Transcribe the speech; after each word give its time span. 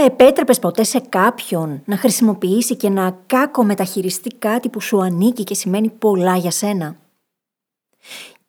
Θα 0.00 0.04
επέτρεπες 0.04 0.58
ποτέ 0.58 0.82
σε 0.82 0.98
κάποιον 0.98 1.82
να 1.84 1.96
χρησιμοποιήσει 1.96 2.76
και 2.76 2.88
να 2.88 3.18
κάκο 3.26 3.64
μεταχειριστεί 3.64 4.28
κάτι 4.28 4.68
που 4.68 4.80
σου 4.80 5.00
ανήκει 5.02 5.44
και 5.44 5.54
σημαίνει 5.54 5.88
πολλά 5.88 6.36
για 6.36 6.50
σένα; 6.50 6.96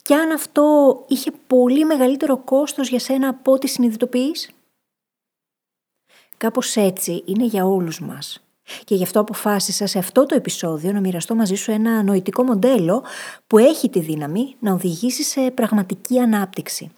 Και 0.02 0.14
αν 0.14 0.30
αυτό 0.30 0.96
είχε 1.08 1.30
πολύ 1.46 1.84
μεγαλύτερο 1.84 2.36
κόστος 2.38 2.88
για 2.88 2.98
σένα 2.98 3.28
από 3.28 3.52
ό,τι 3.52 3.68
συνειδητοποιείς; 3.68 4.50
Κάπως 6.36 6.76
έτσι 6.76 7.22
είναι 7.26 7.44
για 7.44 7.64
όλους 7.64 8.00
μας. 8.00 8.44
Και 8.84 8.94
γι' 8.94 9.02
αυτό 9.02 9.20
αποφάσισα 9.20 9.86
σε 9.86 9.98
αυτό 9.98 10.26
το 10.26 10.34
επεισόδιο 10.34 10.92
να 10.92 11.00
μοιραστώ 11.00 11.34
μαζί 11.34 11.54
σου 11.54 11.70
ένα 11.70 12.02
νοητικό 12.02 12.42
μοντέλο 12.42 13.04
που 13.46 13.58
έχει 13.58 13.88
τη 13.90 14.00
δύναμη 14.00 14.56
να 14.58 14.72
οδηγήσει 14.72 15.22
σε 15.22 15.50
πραγματική 15.50 16.18
ανάπτυξη. 16.18 16.90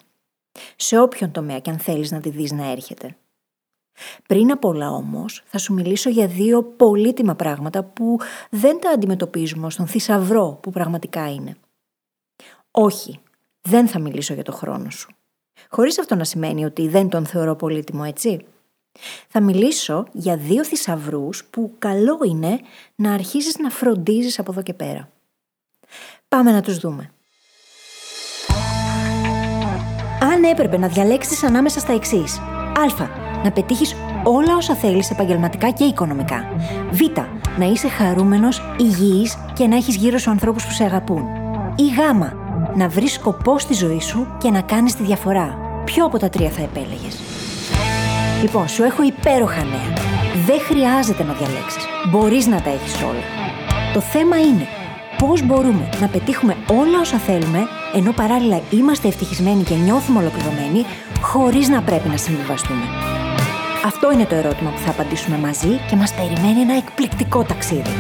Σε 0.77 0.99
όποιον 0.99 1.31
τομέα 1.31 1.59
και 1.59 1.71
αν 1.71 1.79
θέλεις 1.79 2.11
να 2.11 2.21
τη 2.21 2.31
δεις 2.31 2.53
να 2.53 2.71
έρχεται. 2.71 3.17
Πριν 4.27 4.51
απ' 4.51 4.65
όλα 4.65 4.91
όμως 4.91 5.43
θα 5.47 5.59
σου 5.59 5.75
μιλήσω 5.75 6.11
για 6.11 6.27
δύο 6.27 6.63
πολύτιμα 6.63 7.35
πράγματα 7.35 7.83
που 7.85 8.19
δεν 8.51 8.81
τα 8.81 8.91
αντιμετωπίζουμε 8.91 9.67
ως 9.67 9.77
τον 9.77 9.87
θησαυρό 9.87 10.59
που 10.63 10.71
πραγματικά 10.71 11.33
είναι. 11.33 11.57
Όχι, 12.71 13.19
δεν 13.61 13.89
θα 13.89 13.99
μιλήσω 13.99 14.35
για 14.35 14.45
το 14.45 14.53
χρόνο 14.53 14.91
σου. 14.91 15.11
Χωρίς 15.69 15.99
αυτό 15.99 16.15
να 16.15 16.25
σημαίνει 16.25 16.65
ότι 16.65 16.89
δεν 16.89 17.09
τον 17.09 17.27
θεωρώ 17.27 17.57
πολύτιμο, 17.57 18.03
έτσι. 18.07 18.45
Θα 19.29 19.41
μιλήσω 19.41 20.07
για 20.13 20.37
δύο 20.37 20.65
θησαυρούς 20.65 21.45
που 21.45 21.75
καλό 21.79 22.19
είναι 22.25 22.61
να 22.95 23.13
αρχίσεις 23.13 23.59
να 23.59 23.71
φροντίζεις 23.71 24.39
από 24.39 24.53
εδώ 24.53 24.63
και 24.63 24.75
πέρα. 24.75 25.09
Πάμε 26.29 26.53
να 26.53 26.61
τους 26.61 26.79
δούμε. 26.79 27.13
Αν 30.21 30.45
έπρεπε 30.45 30.79
να 30.79 30.89
διαλέξεις 30.89 31.43
ανάμεσα 31.43 31.81
στα 31.81 31.93
εξής. 31.93 32.39
Α. 32.39 33.22
Να 33.45 33.51
πετύχεις 33.51 33.97
όλα 34.25 34.57
όσα 34.57 34.75
θέλεις 34.75 35.11
επαγγελματικά 35.11 35.71
και 35.71 35.85
οικονομικά. 35.85 36.45
Β. 36.91 37.01
Να 37.59 37.65
είσαι 37.65 37.89
χαρούμενος, 37.89 38.63
υγιής 38.79 39.37
και 39.53 39.67
να 39.67 39.77
έχεις 39.77 39.97
γύρω 39.97 40.19
σου 40.19 40.31
ανθρώπους 40.31 40.67
που 40.67 40.73
σε 40.73 40.85
αγαπούν. 40.85 41.25
Ή 41.77 41.83
Γ. 41.83 41.99
Να 42.75 42.89
βρεις 42.89 43.13
σκοπό 43.13 43.59
στη 43.59 43.75
ζωή 43.75 44.01
σου 44.01 44.27
και 44.39 44.51
να 44.51 44.61
κάνεις 44.61 44.95
τη 44.95 45.03
διαφορά. 45.03 45.59
Ποιο 45.85 46.05
από 46.05 46.19
τα 46.19 46.29
τρία 46.29 46.51
θα 46.51 46.63
επέλεγες; 46.63 47.19
Λοιπόν, 48.43 48.69
σου 48.69 48.83
έχω 48.83 49.03
υπέροχα 49.03 49.65
νέα. 49.65 49.93
Δεν 50.47 50.61
χρειάζεται 50.61 51.23
να 51.23 51.33
διαλέξεις. 51.33 51.87
Μπορείς 52.11 52.47
να 52.47 52.61
τα 52.61 52.71
έχεις 52.71 53.03
όλα. 53.03 53.25
Το 53.93 54.01
θέμα 54.01 54.41
είναι 54.41 54.67
πώς 55.19 55.47
μπορούμε 55.47 55.89
να 56.01 56.07
πετύχουμε 56.07 56.57
όλα 56.67 57.01
όσα 57.01 57.19
θέλουμε, 57.19 57.59
ενώ 57.95 58.13
παράλληλα 58.13 58.61
είμαστε 58.71 59.09
ευτυχισμένοι 59.09 59.63
και 59.63 59.75
νιώθουμε 59.75 60.19
ολοκληρωμένοι, 60.19 60.85
χωρίς 61.21 61.69
να 61.69 61.83
πρέπει 61.83 62.09
να 62.09 62.17
συμβιβαστούμε. 62.17 63.12
Αυτό 63.85 64.13
είναι 64.13 64.27
το 64.27 64.35
ερώτημα 64.35 64.71
που 64.71 64.79
θα 64.79 64.91
απαντήσουμε 64.91 65.37
μαζί 65.39 65.77
και 65.91 65.97
μας 65.97 66.15
περιμένει 66.15 66.61
ένα 66.61 66.77
εκπληκτικό 66.77 67.45
ταξίδι. 67.45 67.91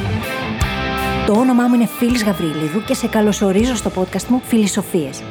Το 1.26 1.32
όνομά 1.32 1.66
μου 1.66 1.74
είναι 1.74 1.86
Φίλης 1.86 2.24
Γαβρίλιδου 2.24 2.84
και 2.84 2.94
σε 2.94 3.08
καλωσορίζω 3.08 3.74
στο 3.74 3.90
podcast 3.96 4.24
μου 4.28 4.40
Φιλισοφίες. 4.40 5.22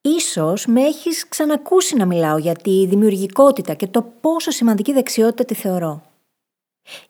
Ίσως 0.00 0.66
με 0.66 0.80
έχεις 0.80 1.28
ξανακούσει 1.28 1.96
να 1.96 2.06
μιλάω 2.06 2.38
για 2.38 2.54
τη 2.54 2.86
δημιουργικότητα 2.86 3.74
και 3.74 3.86
το 3.86 4.02
πόσο 4.20 4.50
σημαντική 4.50 4.92
δεξιότητα 4.92 5.44
τη 5.44 5.54
θεωρώ. 5.54 6.02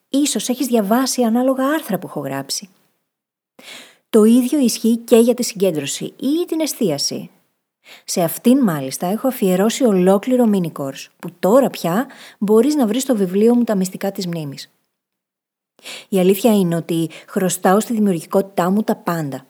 Ίσως 0.08 0.48
έχεις 0.48 0.66
διαβάσει 0.66 1.22
ανάλογα 1.22 1.69
άρθρα 1.69 1.98
που 1.98 2.06
έχω 2.06 2.20
γράψει. 2.20 2.69
Το 4.10 4.24
ίδιο 4.24 4.58
ισχύει 4.58 4.96
και 4.96 5.16
για 5.16 5.34
τη 5.34 5.42
συγκέντρωση 5.42 6.04
ή 6.04 6.44
την 6.46 6.60
εστίαση. 6.60 7.30
Σε 8.05 8.22
αυτήν 8.22 8.58
μάλιστα 8.58 9.06
έχω 9.06 9.28
αφιερώσει 9.28 9.84
ολόκληρο 9.84 10.50
mini 10.53 10.72
course 10.72 11.06
που 11.19 11.31
τώρα 11.39 11.70
πια 11.70 12.06
μπορείς 12.39 12.75
να 12.75 12.86
βρεις 12.86 13.03
στο 13.03 13.17
βιβλίο 13.17 13.55
μου 13.55 13.64
«Τα 13.64 13.75
μυστικά 13.75 14.12
της 14.12 14.27
μνήμης». 14.27 14.70
Η 16.09 16.19
αλήθεια 16.19 16.59
είναι 16.59 16.77
ότι 16.77 17.11
χρωστάω 17.28 17.81
στη 17.81 17.92
δημιουργικότητά 17.92 18.71
μου 18.71 18.82
τα 18.82 18.97
πάντα. 18.97 19.47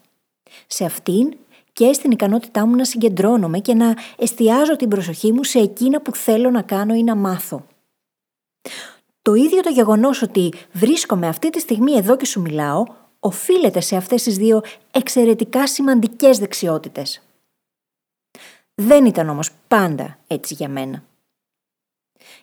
Σε 0.66 0.84
αυτήν 0.84 1.36
και 1.72 1.92
στην 1.92 2.10
ικανότητά 2.10 2.66
μου 2.66 2.76
να 2.76 2.84
συγκεντρώνομαι 2.84 3.58
και 3.58 3.74
να 3.74 3.96
εστιάζω 4.18 4.76
την 4.76 4.88
προσοχή 4.88 5.32
μου 5.32 5.44
σε 5.44 5.58
εκείνα 5.58 6.00
που 6.00 6.14
θέλω 6.14 6.50
να 6.50 6.62
κάνω 6.62 6.94
ή 6.94 7.02
να 7.02 7.14
μάθω. 7.14 7.66
Το 9.22 9.34
ίδιο 9.34 9.60
το 9.60 9.70
γεγονός 9.70 10.22
ότι 10.22 10.52
βρίσκομαι 10.72 11.28
αυτή 11.28 11.50
τη 11.50 11.60
στιγμή 11.60 11.92
εδώ 11.92 12.16
και 12.16 12.26
σου 12.26 12.40
μιλάω, 12.40 12.84
οφείλεται 13.20 13.80
σε 13.80 13.96
αυτές 13.96 14.22
τις 14.22 14.36
δύο 14.36 14.60
εξαιρετικά 14.90 15.66
σημαντικές 15.66 16.38
δεξιότητες. 16.38 17.27
Δεν 18.80 19.04
ήταν 19.04 19.28
όμως 19.28 19.50
πάντα 19.68 20.18
έτσι 20.26 20.54
για 20.54 20.68
μένα. 20.68 21.02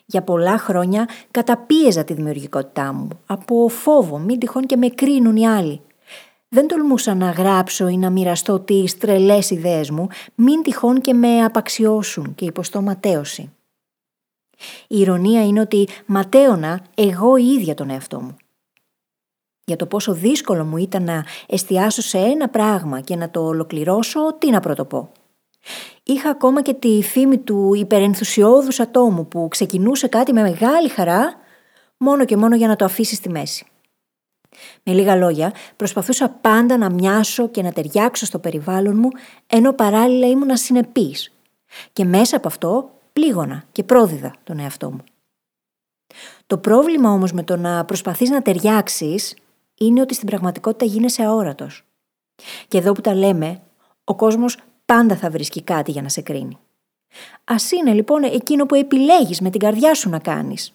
Για 0.06 0.22
πολλά 0.22 0.58
χρόνια 0.58 1.08
καταπίεζα 1.30 2.04
τη 2.04 2.14
δημιουργικότητά 2.14 2.92
μου, 2.92 3.08
από 3.26 3.68
φόβο, 3.68 4.18
μην 4.18 4.38
τυχόν 4.38 4.66
και 4.66 4.76
με 4.76 4.88
κρίνουν 4.88 5.36
οι 5.36 5.46
άλλοι. 5.48 5.80
Δεν 6.48 6.66
τολμούσα 6.66 7.14
να 7.14 7.30
γράψω 7.30 7.88
ή 7.88 7.96
να 7.96 8.10
μοιραστώ 8.10 8.60
τις 8.60 8.98
τρελές 8.98 9.50
ιδέες 9.50 9.90
μου, 9.90 10.08
μην 10.34 10.62
τυχόν 10.62 11.00
και 11.00 11.14
με 11.14 11.44
απαξιώσουν 11.44 12.34
και 12.34 12.44
υποστώ 12.44 12.82
ματέωση. 12.82 13.52
Η 14.88 14.98
ηρωνία 14.98 15.46
είναι 15.46 15.60
ότι 15.60 15.88
ματέωνα 16.06 16.80
εγώ 16.94 17.36
η 17.36 17.46
ίδια 17.46 17.74
τον 17.74 17.90
εαυτό 17.90 18.20
μου. 18.20 18.36
Για 19.64 19.76
το 19.76 19.86
πόσο 19.86 20.12
δύσκολο 20.12 20.64
μου 20.64 20.76
ήταν 20.76 21.02
να 21.02 21.24
εστιάσω 21.46 22.02
σε 22.02 22.18
ένα 22.18 22.48
πράγμα 22.48 23.00
και 23.00 23.16
να 23.16 23.30
το 23.30 23.46
ολοκληρώσω, 23.46 24.34
τι 24.38 24.50
να 24.50 24.60
πρωτοπώ. 24.60 25.10
Είχα 26.08 26.30
ακόμα 26.30 26.62
και 26.62 26.74
τη 26.74 27.02
φήμη 27.02 27.38
του 27.38 27.74
υπερενθουσιώδους 27.74 28.80
ατόμου 28.80 29.28
που 29.28 29.48
ξεκινούσε 29.50 30.08
κάτι 30.08 30.32
με 30.32 30.42
μεγάλη 30.42 30.88
χαρά 30.88 31.34
μόνο 31.96 32.24
και 32.24 32.36
μόνο 32.36 32.56
για 32.56 32.68
να 32.68 32.76
το 32.76 32.84
αφήσει 32.84 33.14
στη 33.14 33.28
μέση. 33.28 33.66
Με 34.82 34.92
λίγα 34.92 35.16
λόγια, 35.16 35.52
προσπαθούσα 35.76 36.28
πάντα 36.28 36.76
να 36.76 36.90
μοιάσω 36.90 37.48
και 37.48 37.62
να 37.62 37.72
ταιριάξω 37.72 38.26
στο 38.26 38.38
περιβάλλον 38.38 38.98
μου, 38.98 39.08
ενώ 39.46 39.72
παράλληλα 39.72 40.26
ήμουν 40.26 40.50
ασυνεπής. 40.50 41.32
Και 41.92 42.04
μέσα 42.04 42.36
από 42.36 42.48
αυτό 42.48 42.90
πλήγωνα 43.12 43.64
και 43.72 43.84
πρόδιδα 43.84 44.34
τον 44.44 44.58
εαυτό 44.58 44.90
μου. 44.90 45.04
Το 46.46 46.58
πρόβλημα 46.58 47.10
όμως 47.10 47.32
με 47.32 47.42
το 47.42 47.56
να 47.56 47.84
προσπαθείς 47.84 48.30
να 48.30 48.42
ταιριάξεις 48.42 49.36
είναι 49.74 50.00
ότι 50.00 50.14
στην 50.14 50.26
πραγματικότητα 50.26 50.84
γίνεσαι 50.84 51.22
αόρατος. 51.22 51.84
Και 52.68 52.78
εδώ 52.78 52.92
που 52.92 53.00
τα 53.00 53.14
λέμε, 53.14 53.62
ο 54.04 54.14
κόσμος 54.14 54.58
πάντα 54.86 55.16
θα 55.16 55.30
βρίσκει 55.30 55.62
κάτι 55.62 55.90
για 55.90 56.02
να 56.02 56.08
σε 56.08 56.20
κρίνει. 56.20 56.58
Ας 57.44 57.70
είναι 57.70 57.92
λοιπόν 57.92 58.22
εκείνο 58.22 58.66
που 58.66 58.74
επιλέγεις 58.74 59.40
με 59.40 59.50
την 59.50 59.60
καρδιά 59.60 59.94
σου 59.94 60.10
να 60.10 60.18
κάνεις, 60.18 60.74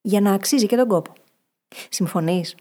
για 0.00 0.20
να 0.20 0.32
αξίζει 0.32 0.66
και 0.66 0.76
τον 0.76 0.88
κόπο. 0.88 1.12
Συμφωνείς; 1.88 2.54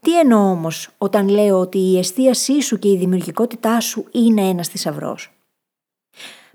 Τι 0.00 0.18
εννοώ 0.18 0.50
όμως 0.50 0.90
όταν 0.98 1.28
λέω 1.28 1.58
ότι 1.58 1.78
η 1.78 1.98
εστίασή 1.98 2.60
σου 2.60 2.78
και 2.78 2.90
η 2.90 2.96
δημιουργικότητά 2.96 3.80
σου 3.80 4.06
είναι 4.12 4.42
ένα 4.48 4.64
θησαυρός; 4.64 5.32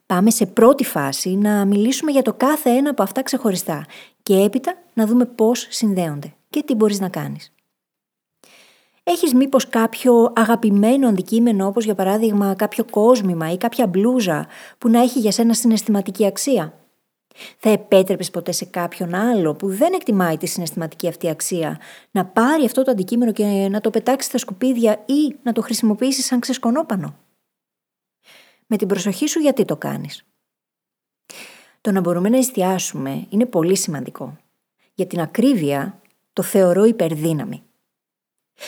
Πάμε 0.06 0.30
σε 0.30 0.46
πρώτη 0.46 0.84
φάση 0.84 1.30
να 1.30 1.66
μιλήσουμε 1.66 2.12
για 2.12 2.22
το 2.22 2.34
κάθε 2.34 2.70
ένα 2.70 2.90
από 2.90 3.04
αυτά 3.04 3.24
ξεχωριστά 3.24 3.86
και 4.24 4.36
έπειτα 4.36 4.78
να 4.94 5.06
δούμε 5.06 5.26
πώς 5.26 5.68
συνδέονται 5.70 6.34
και 6.50 6.64
τι 6.64 6.76
μπορείς 6.76 7.00
να 7.00 7.10
κάνεις. 7.10 7.52
Έχεις 9.04 9.34
μήπως 9.34 9.70
κάποιο 9.70 10.34
αγαπημένο 10.36 11.08
αντικείμενο 11.08 11.68
όπως 11.68 11.86
για 11.86 11.96
παράδειγμα 11.96 12.56
κάποιο 12.56 12.86
κόσμημα 12.86 13.52
ή 13.52 13.58
κάποια 13.58 13.88
μπλούζα 13.88 14.48
που 14.78 14.90
να 14.90 15.02
έχει 15.02 15.20
για 15.20 15.32
σένα 15.32 15.54
συναισθηματική 15.54 16.26
αξία; 16.26 16.74
Θα 17.58 17.70
επέτρεπες 17.70 18.32
ποτέ 18.32 18.52
σε 18.52 18.66
κάποιον 18.66 19.14
άλλο 19.14 19.56
που 19.56 19.68
δεν 19.68 19.94
εκτιμάει 19.94 20.38
τη 20.38 20.46
συναισθηματική 20.46 21.08
αυτή 21.08 21.30
αξία 21.30 21.80
να 22.12 22.26
πάρει 22.26 22.66
αυτό 22.66 22.84
το 22.84 22.92
αντικείμενο 22.92 23.32
και 23.32 23.68
να 23.72 23.82
το 23.82 23.90
πετάξει 23.90 24.28
στα 24.28 24.38
σκουπίδια 24.38 25.04
ή 25.06 25.36
να 25.44 25.52
το 25.52 25.62
χρησιμοποιήσει 25.62 26.22
σαν 26.22 26.40
ξεσκονόπανο; 26.40 27.16
Με 28.68 28.78
την 28.78 28.88
προσοχή 28.88 29.28
σου 29.28 29.40
γιατί 29.40 29.66
το 29.66 29.78
κάνεις; 29.78 30.26
Το 31.82 31.92
να 31.92 32.00
μπορούμε 32.00 32.30
να 32.30 32.38
εστιάσουμε 32.38 33.26
είναι 33.30 33.46
πολύ 33.46 33.78
σημαντικό. 33.78 34.38
Για 34.94 35.08
την 35.08 35.20
ακρίβεια 35.22 36.02
το 36.34 36.44
θεωρώ 36.44 36.84
υπερδύναμη. 36.84 37.64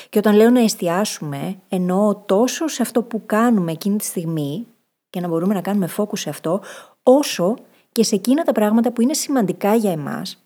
Και 0.09 0.17
όταν 0.17 0.35
λέω 0.35 0.49
να 0.49 0.59
εστιάσουμε, 0.59 1.59
εννοώ 1.69 2.15
τόσο 2.15 2.67
σε 2.67 2.81
αυτό 2.81 3.03
που 3.03 3.25
κάνουμε 3.25 3.71
εκείνη 3.71 3.97
τη 3.97 4.05
στιγμή 4.05 4.67
και 5.09 5.19
να 5.19 5.27
μπορούμε 5.27 5.53
να 5.53 5.61
κάνουμε 5.61 5.89
focus 5.97 6.17
σε 6.17 6.29
αυτό, 6.29 6.61
όσο 7.03 7.55
και 7.91 8.03
σε 8.03 8.15
εκείνα 8.15 8.43
τα 8.43 8.51
πράγματα 8.51 8.91
που 8.91 9.01
είναι 9.01 9.13
σημαντικά 9.13 9.75
για 9.75 9.91
εμάς 9.91 10.43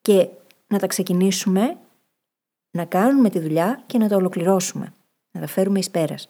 και 0.00 0.28
να 0.66 0.78
τα 0.78 0.86
ξεκινήσουμε, 0.86 1.76
να 2.70 2.84
κάνουμε 2.84 3.30
τη 3.30 3.38
δουλειά 3.38 3.82
και 3.86 3.98
να 3.98 4.08
τα 4.08 4.16
ολοκληρώσουμε, 4.16 4.92
να 5.30 5.40
τα 5.40 5.46
φέρουμε 5.46 5.78
εις 5.78 5.90
πέρας. 5.90 6.28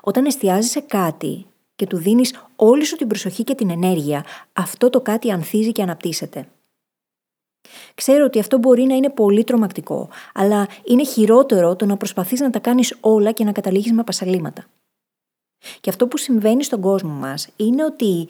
Όταν 0.00 0.24
εστιάζεις 0.24 0.70
σε 0.70 0.80
κάτι 0.80 1.46
και 1.74 1.86
του 1.86 1.96
δίνεις 1.96 2.46
όλη 2.56 2.84
σου 2.84 2.96
την 2.96 3.06
προσοχή 3.06 3.44
και 3.44 3.54
την 3.54 3.70
ενέργεια, 3.70 4.24
αυτό 4.52 4.90
το 4.90 5.00
κάτι 5.00 5.30
ανθίζει 5.30 5.72
και 5.72 5.82
αναπτύσσεται. 5.82 6.48
Ξέρω 7.94 8.24
ότι 8.24 8.38
αυτό 8.38 8.58
μπορεί 8.58 8.82
να 8.82 8.94
είναι 8.94 9.10
πολύ 9.10 9.44
τρομακτικό, 9.44 10.08
αλλά 10.34 10.68
είναι 10.84 11.04
χειρότερο 11.04 11.76
το 11.76 11.86
να 11.86 11.96
προσπαθείς 11.96 12.40
να 12.40 12.50
τα 12.50 12.58
κάνεις 12.58 12.96
όλα 13.00 13.32
και 13.32 13.44
να 13.44 13.52
καταλήγεις 13.52 13.92
με 13.92 14.04
πασαλήματα. 14.04 14.64
Και 15.80 15.90
αυτό 15.90 16.06
που 16.06 16.16
συμβαίνει 16.16 16.64
στον 16.64 16.80
κόσμο 16.80 17.10
μας 17.10 17.48
είναι 17.56 17.84
ότι 17.84 18.28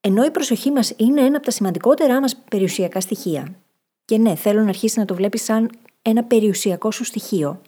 ενώ 0.00 0.24
η 0.24 0.30
προσοχή 0.30 0.70
μας 0.70 0.92
είναι 0.96 1.20
ένα 1.20 1.36
από 1.36 1.44
τα 1.44 1.50
σημαντικότερά 1.50 2.20
μας 2.20 2.36
περιουσιακά 2.36 3.00
στοιχεία 3.00 3.54
και 4.04 4.18
ναι, 4.18 4.34
θέλω 4.34 4.62
να 4.62 4.68
αρχίσεις 4.68 4.96
να 4.96 5.04
το 5.04 5.14
βλέπεις 5.14 5.44
σαν 5.44 5.70
ένα 6.02 6.24
περιουσιακό 6.24 6.90
σου 6.90 7.04
στοιχείο, 7.04 7.60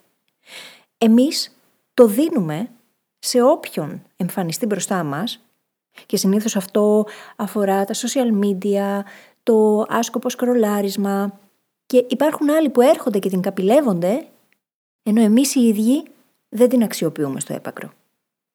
εμείς 0.99 1.57
το 1.95 2.07
δίνουμε 2.07 2.71
σε 3.19 3.43
όποιον 3.43 4.03
εμφανιστεί 4.17 4.67
μπροστά 4.67 5.03
μας 5.03 5.41
και 6.07 6.17
συνήθως 6.17 6.57
αυτό 6.57 7.07
αφορά 7.37 7.85
τα 7.85 7.95
social 7.95 8.45
media, 8.45 9.01
το 9.49 9.85
άσκοπο 9.89 10.29
σκρολάρισμα 10.29 11.41
και 11.87 12.05
υπάρχουν 12.09 12.51
άλλοι 12.51 12.69
που 12.69 12.81
έρχονται 12.81 13.19
και 13.19 13.29
την 13.29 13.41
καπηλεύονται 13.41 14.27
ενώ 15.03 15.23
εμείς 15.23 15.55
οι 15.55 15.61
ίδιοι 15.61 16.03
δεν 16.49 16.69
την 16.69 16.83
αξιοποιούμε 16.83 17.41
στο 17.41 17.55
έπακρο. 17.55 17.93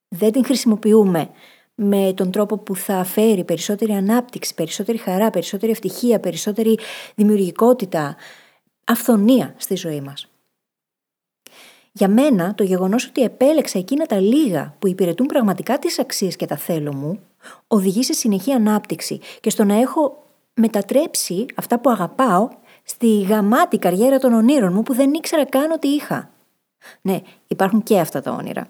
Δεν 0.07 0.31
την 0.31 0.45
χρησιμοποιούμε 0.45 1.30
με 1.75 2.13
τον 2.16 2.31
τρόπο 2.31 2.57
που 2.57 2.75
θα 2.75 3.04
φέρει 3.04 3.44
περισσότερη 3.44 3.92
ανάπτυξη, 3.92 4.54
περισσότερη 4.54 4.98
χαρά, 4.98 5.30
περισσότερη 5.30 5.72
ευτυχία, 5.72 6.19
περισσότερη 6.19 6.80
δημιουργικότητα, 7.16 8.16
αυθονία 8.84 9.54
στη 9.57 9.75
ζωή 9.75 10.01
μας. 10.01 10.28
Για 11.92 12.07
μένα, 12.07 12.56
το 12.56 12.63
γεγονός 12.63 13.07
ότι 13.07 13.22
επέλεξα 13.22 13.80
εκείνα 13.80 14.06
τα 14.06 14.19
λίγα 14.19 14.75
που 14.80 14.88
υπηρετούν 14.88 15.25
πραγματικά 15.28 15.80
τις 15.80 16.00
αξίες 16.00 16.36
και 16.36 16.45
τα 16.45 16.57
θέλω 16.57 16.94
μου, 16.94 17.19
οδηγεί 17.68 18.04
σε 18.04 18.13
συνεχή 18.13 18.51
ανάπτυξη 18.51 19.19
και 19.40 19.50
στο 19.50 19.63
να 19.63 19.80
έχω 19.80 20.24
μετατρέψει 20.53 21.45
αυτά 21.55 21.79
που 21.79 21.89
αγαπάω 21.89 22.50
στη 22.83 23.21
γαμάτη 23.21 23.77
καριέρα 23.77 24.19
των 24.19 24.33
ονείρων 24.33 24.73
μου 24.73 24.83
που 24.83 24.94
δεν 24.94 25.13
ήξερα 25.13 25.45
καν 25.45 25.71
ότι 25.71 25.88
είχα. 25.88 26.29
Ναι, 27.01 27.21
υπάρχουν 27.47 27.83
και 27.83 28.00
αυτά 28.00 28.21
τα 28.21 28.31
όνειρα. 28.31 28.65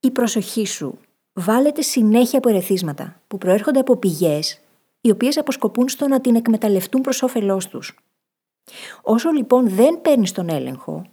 Η 0.00 0.10
προσοχή 0.10 0.66
σου 0.66 0.98
βάλετε 1.32 1.82
συνέχεια 1.82 2.38
από 2.38 2.48
ερεθίσματα 2.48 3.20
που 3.26 3.38
προέρχονται 3.38 3.78
από 3.78 3.96
πηγές 3.96 4.60
οι 5.00 5.10
οποίες 5.10 5.38
αποσκοπούν 5.38 5.88
στο 5.88 6.08
να 6.08 6.20
την 6.20 6.34
εκμεταλλευτούν 6.34 7.00
προς 7.00 7.22
όφελός 7.22 7.68
τους. 7.68 7.98
Όσο 9.02 9.30
λοιπόν 9.30 9.68
δεν 9.68 10.00
παίρνεις 10.00 10.32
τον 10.32 10.48
έλεγχο, 10.48 11.06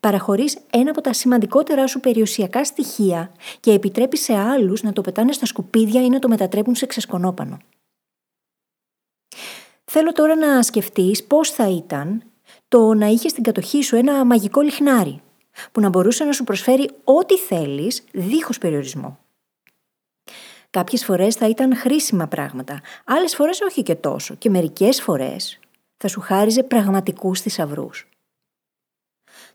παραχωρείς 0.00 0.58
ένα 0.70 0.90
από 0.90 1.00
τα 1.00 1.12
σημαντικότερα 1.12 1.86
σου 1.86 2.00
περιουσιακά 2.00 2.64
στοιχεία 2.64 3.32
και 3.60 3.72
επιτρέπεις 3.72 4.22
σε 4.22 4.34
άλλους 4.34 4.82
να 4.82 4.92
το 4.92 5.00
πετάνε 5.00 5.32
στα 5.32 5.46
σκουπίδια 5.46 6.02
ή 6.02 6.08
να 6.08 6.18
το 6.18 6.28
μετατρέπουν 6.28 6.74
σε 6.74 6.86
ξεσκονόπανο. 6.86 7.58
Θέλω 9.90 10.12
τώρα 10.12 10.34
να 10.36 10.62
σκεφτείς 10.62 11.24
πώς 11.24 11.50
θα 11.50 11.68
ήταν 11.68 12.22
το 12.68 12.94
να 12.94 13.06
είχες 13.06 13.30
στην 13.30 13.42
κατοχή 13.42 13.82
σου 13.82 13.96
ένα 13.96 14.24
μαγικό 14.24 14.60
λιχνάρι 14.60 15.20
που 15.72 15.80
να 15.80 15.88
μπορούσε 15.88 16.24
να 16.24 16.32
σου 16.32 16.44
προσφέρει 16.44 16.90
ό,τι 17.04 17.38
θέλεις 17.38 18.04
δίχως 18.12 18.58
περιορισμό. 18.58 19.18
Κάποιες 20.70 21.04
φορές 21.04 21.34
θα 21.34 21.48
ήταν 21.48 21.76
χρήσιμα 21.76 22.26
πράγματα, 22.26 22.80
άλλες 23.04 23.34
φορές 23.34 23.60
όχι 23.60 23.82
και 23.82 23.94
τόσο 23.94 24.34
και 24.34 24.50
μερικές 24.50 25.02
φορές 25.02 25.58
θα 25.96 26.08
σου 26.08 26.20
χάριζε 26.20 26.62
πραγματικούς 26.62 27.40
θησαυρούς. 27.40 28.08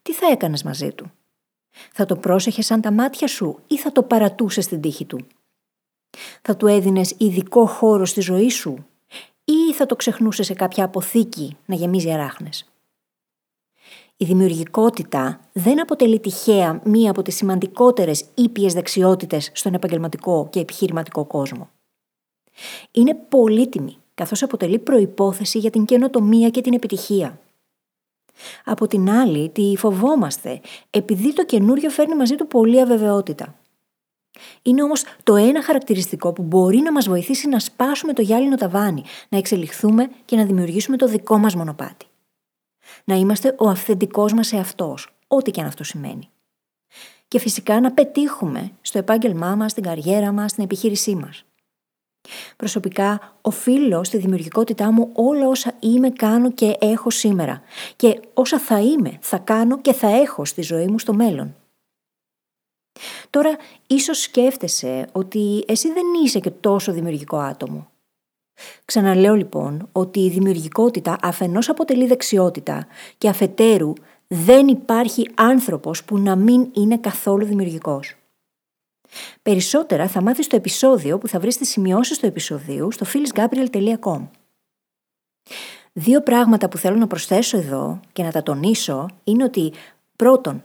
Τι 0.01 0.13
θα 0.13 0.27
έκανες 0.27 0.63
μαζί 0.63 0.91
του; 0.91 1.11
Θα 1.91 2.05
το 2.05 2.15
πρόσεχες 2.15 2.65
σαν 2.65 2.81
τα 2.81 2.91
μάτια 2.91 3.27
σου 3.27 3.59
ή 3.67 3.77
θα 3.77 3.91
το 3.91 4.03
παρατούσες 4.03 4.63
στην 4.63 4.81
τύχη 4.81 5.05
του; 5.05 5.27
Θα 6.41 6.55
του 6.55 6.67
έδινες 6.67 7.15
ειδικό 7.17 7.65
χώρο 7.65 8.05
στη 8.05 8.21
ζωή 8.21 8.49
σου; 8.49 8.85
Ή 9.45 9.73
θα 9.73 9.85
το 9.85 9.95
ξεχνούσε 9.95 10.43
σε 10.43 10.53
κάποια 10.53 10.83
αποθήκη 10.83 11.57
να 11.65 11.75
γεμίζει 11.75 12.11
αράχνες; 12.11 12.71
Η 14.17 14.25
δημιουργικότητα 14.25 15.39
δεν 15.53 15.81
αποτελεί 15.81 16.19
τυχαία 16.19 16.81
μία 16.83 17.09
από 17.09 17.21
τις 17.21 17.35
σημαντικότερες 17.35 18.25
ήπιες 18.33 18.73
δεξιότητες 18.73 19.51
στον 19.53 19.73
επαγγελματικό 19.73 20.47
και 20.51 20.59
επιχειρηματικό 20.59 21.25
κόσμο. 21.25 21.69
Είναι 22.91 23.13
πολύτιμη, 23.15 23.97
καθώς 24.13 24.43
αποτελεί 24.43 24.79
προϋπόθεση 24.79 25.59
για 25.59 25.69
την 25.69 25.85
καινοτομία 25.85 26.49
και 26.49 26.61
την 26.61 26.73
επιτυχία. 26.73 27.39
Από 28.65 28.87
την 28.87 29.09
άλλη, 29.09 29.49
τη 29.49 29.73
φοβόμαστε, 29.77 30.61
επειδή 30.89 31.33
το 31.33 31.45
καινούριο 31.45 31.89
φέρνει 31.89 32.15
μαζί 32.15 32.35
του 32.35 32.47
πολλή 32.47 32.81
αβεβαιότητα. 32.81 33.60
Είναι 34.61 34.83
όμως 34.83 35.03
το 35.23 35.35
ένα 35.35 35.63
χαρακτηριστικό 35.63 36.33
που 36.33 36.43
μπορεί 36.43 36.77
να 36.77 36.91
μας 36.91 37.07
βοηθήσει 37.07 37.47
να 37.47 37.59
σπάσουμε 37.59 38.13
το 38.13 38.21
γυάλινο 38.21 38.55
ταβάνι, 38.55 39.03
να 39.29 39.37
εξελιχθούμε 39.37 40.09
και 40.25 40.35
να 40.35 40.45
δημιουργήσουμε 40.45 40.97
το 40.97 41.07
δικό 41.07 41.37
μας 41.37 41.55
μονοπάτι 41.55 42.05
να 43.03 43.15
είμαστε 43.15 43.55
ο 43.57 43.69
αυθεντικός 43.69 44.33
μας 44.33 44.53
εαυτός, 44.53 45.15
ό,τι 45.27 45.51
και 45.51 45.61
αν 45.61 45.67
αυτό 45.67 45.83
σημαίνει. 45.83 46.29
Και 47.27 47.39
φυσικά 47.39 47.79
να 47.79 47.91
πετύχουμε 47.91 48.71
στο 48.81 48.97
επάγγελμά 48.97 49.55
μας, 49.55 49.71
στην 49.71 49.83
καριέρα 49.83 50.31
μας, 50.31 50.51
στην 50.51 50.63
επιχείρησή 50.63 51.15
μας. 51.15 51.45
Προσωπικά 52.55 53.35
οφείλω 53.41 54.03
στη 54.03 54.17
δημιουργικότητά 54.17 54.91
μου 54.91 55.09
όλα 55.13 55.47
όσα 55.47 55.73
είμαι, 55.79 56.09
κάνω 56.09 56.51
και 56.51 56.75
έχω 56.79 57.09
σήμερα 57.09 57.61
και 57.95 58.19
όσα 58.33 58.59
θα 58.59 58.79
είμαι, 58.79 59.17
θα 59.21 59.37
κάνω 59.37 59.81
και 59.81 59.93
θα 59.93 60.07
έχω 60.07 60.45
στη 60.45 60.61
ζωή 60.61 60.87
μου 60.87 60.99
στο 60.99 61.13
μέλλον. 61.13 61.55
Τώρα, 63.29 63.57
ίσως 63.87 64.21
σκέφτεσαι 64.21 65.07
ότι 65.11 65.63
εσύ 65.67 65.91
δεν 65.91 66.03
είσαι 66.23 66.39
και 66.39 66.51
τόσο 66.51 66.91
δημιουργικό 66.91 67.37
άτομο. 67.37 67.91
Ξαναλέω 68.85 69.35
λοιπόν 69.35 69.89
ότι 69.91 70.19
η 70.19 70.29
δημιουργικότητα 70.29 71.17
αφενός 71.21 71.69
αποτελεί 71.69 72.07
δεξιότητα 72.07 72.87
και 73.17 73.29
αφετέρου 73.29 73.93
δεν 74.27 74.67
υπάρχει 74.67 75.29
άνθρωπος 75.35 76.03
που 76.03 76.17
να 76.17 76.35
μην 76.35 76.69
είναι 76.73 76.97
καθόλου 76.97 77.45
δημιουργικός. 77.45 78.15
Περισσότερα 79.41 80.07
θα 80.07 80.21
μάθεις 80.21 80.45
στο 80.45 80.55
επεισόδιο 80.55 81.17
που 81.17 81.27
θα 81.27 81.39
βρεις 81.39 81.57
τις 81.57 81.69
σημειώσεις 81.69 82.19
του 82.19 82.25
επεισοδίου 82.25 82.91
στο 82.91 83.05
phyllisgabriel.com. 83.13 84.27
Δύο 85.93 86.21
πράγματα 86.21 86.69
που 86.69 86.77
θέλω 86.77 86.95
να 86.95 87.07
προσθέσω 87.07 87.57
εδώ 87.57 87.99
και 88.13 88.23
να 88.23 88.31
τα 88.31 88.43
τονίσω 88.43 89.05
είναι 89.23 89.43
ότι 89.43 89.73
πρώτον, 90.15 90.61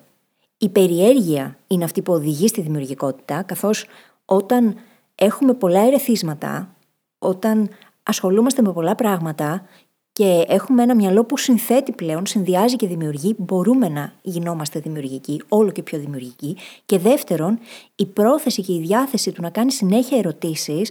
η 0.59 0.69
περιέργεια 0.69 1.59
είναι 1.67 1.85
αυτή 1.85 2.03
που 2.03 2.13
οδηγεί 2.13 2.49
στη 2.49 2.61
δημιουργικότητα, 2.61 3.43
καθώς 3.43 3.87
όταν 4.25 4.77
έχουμε 5.15 5.55
πολλά 5.55 5.81
ερεθίσματα, 5.81 6.77
όταν 7.19 7.69
ασχολούμαστε 8.03 8.63
με 8.63 8.73
πολλά 8.73 8.95
πράγματα 8.95 9.67
και 10.13 10.45
έχουμε 10.49 10.83
ένα 10.83 10.95
μυαλό 10.95 11.25
που 11.25 11.37
συνθέτει 11.37 11.93
πλέον, 11.93 12.27
συνδυάζει 12.27 12.77
και 12.77 12.87
δημιουργεί, 12.87 13.35
μπορούμε 13.39 13.89
να 13.89 14.13
γινόμαστε 14.23 14.81
δημιουργικοί, 14.81 15.43
όλο 15.49 15.71
και 15.71 15.83
πιο 15.83 15.99
δημιουργικοί. 15.99 16.57
Και 16.87 16.99
δεύτερον, 16.99 17.59
η 17.95 18.07
πρόθεση 18.07 18.63
και 18.63 18.73
η 18.73 18.81
διάθεση 18.81 19.33
του 19.33 19.43
να 19.43 19.51
κάνεις 19.51 19.73
συνέχεια 19.73 20.19
ερωτήσεις 20.19 20.91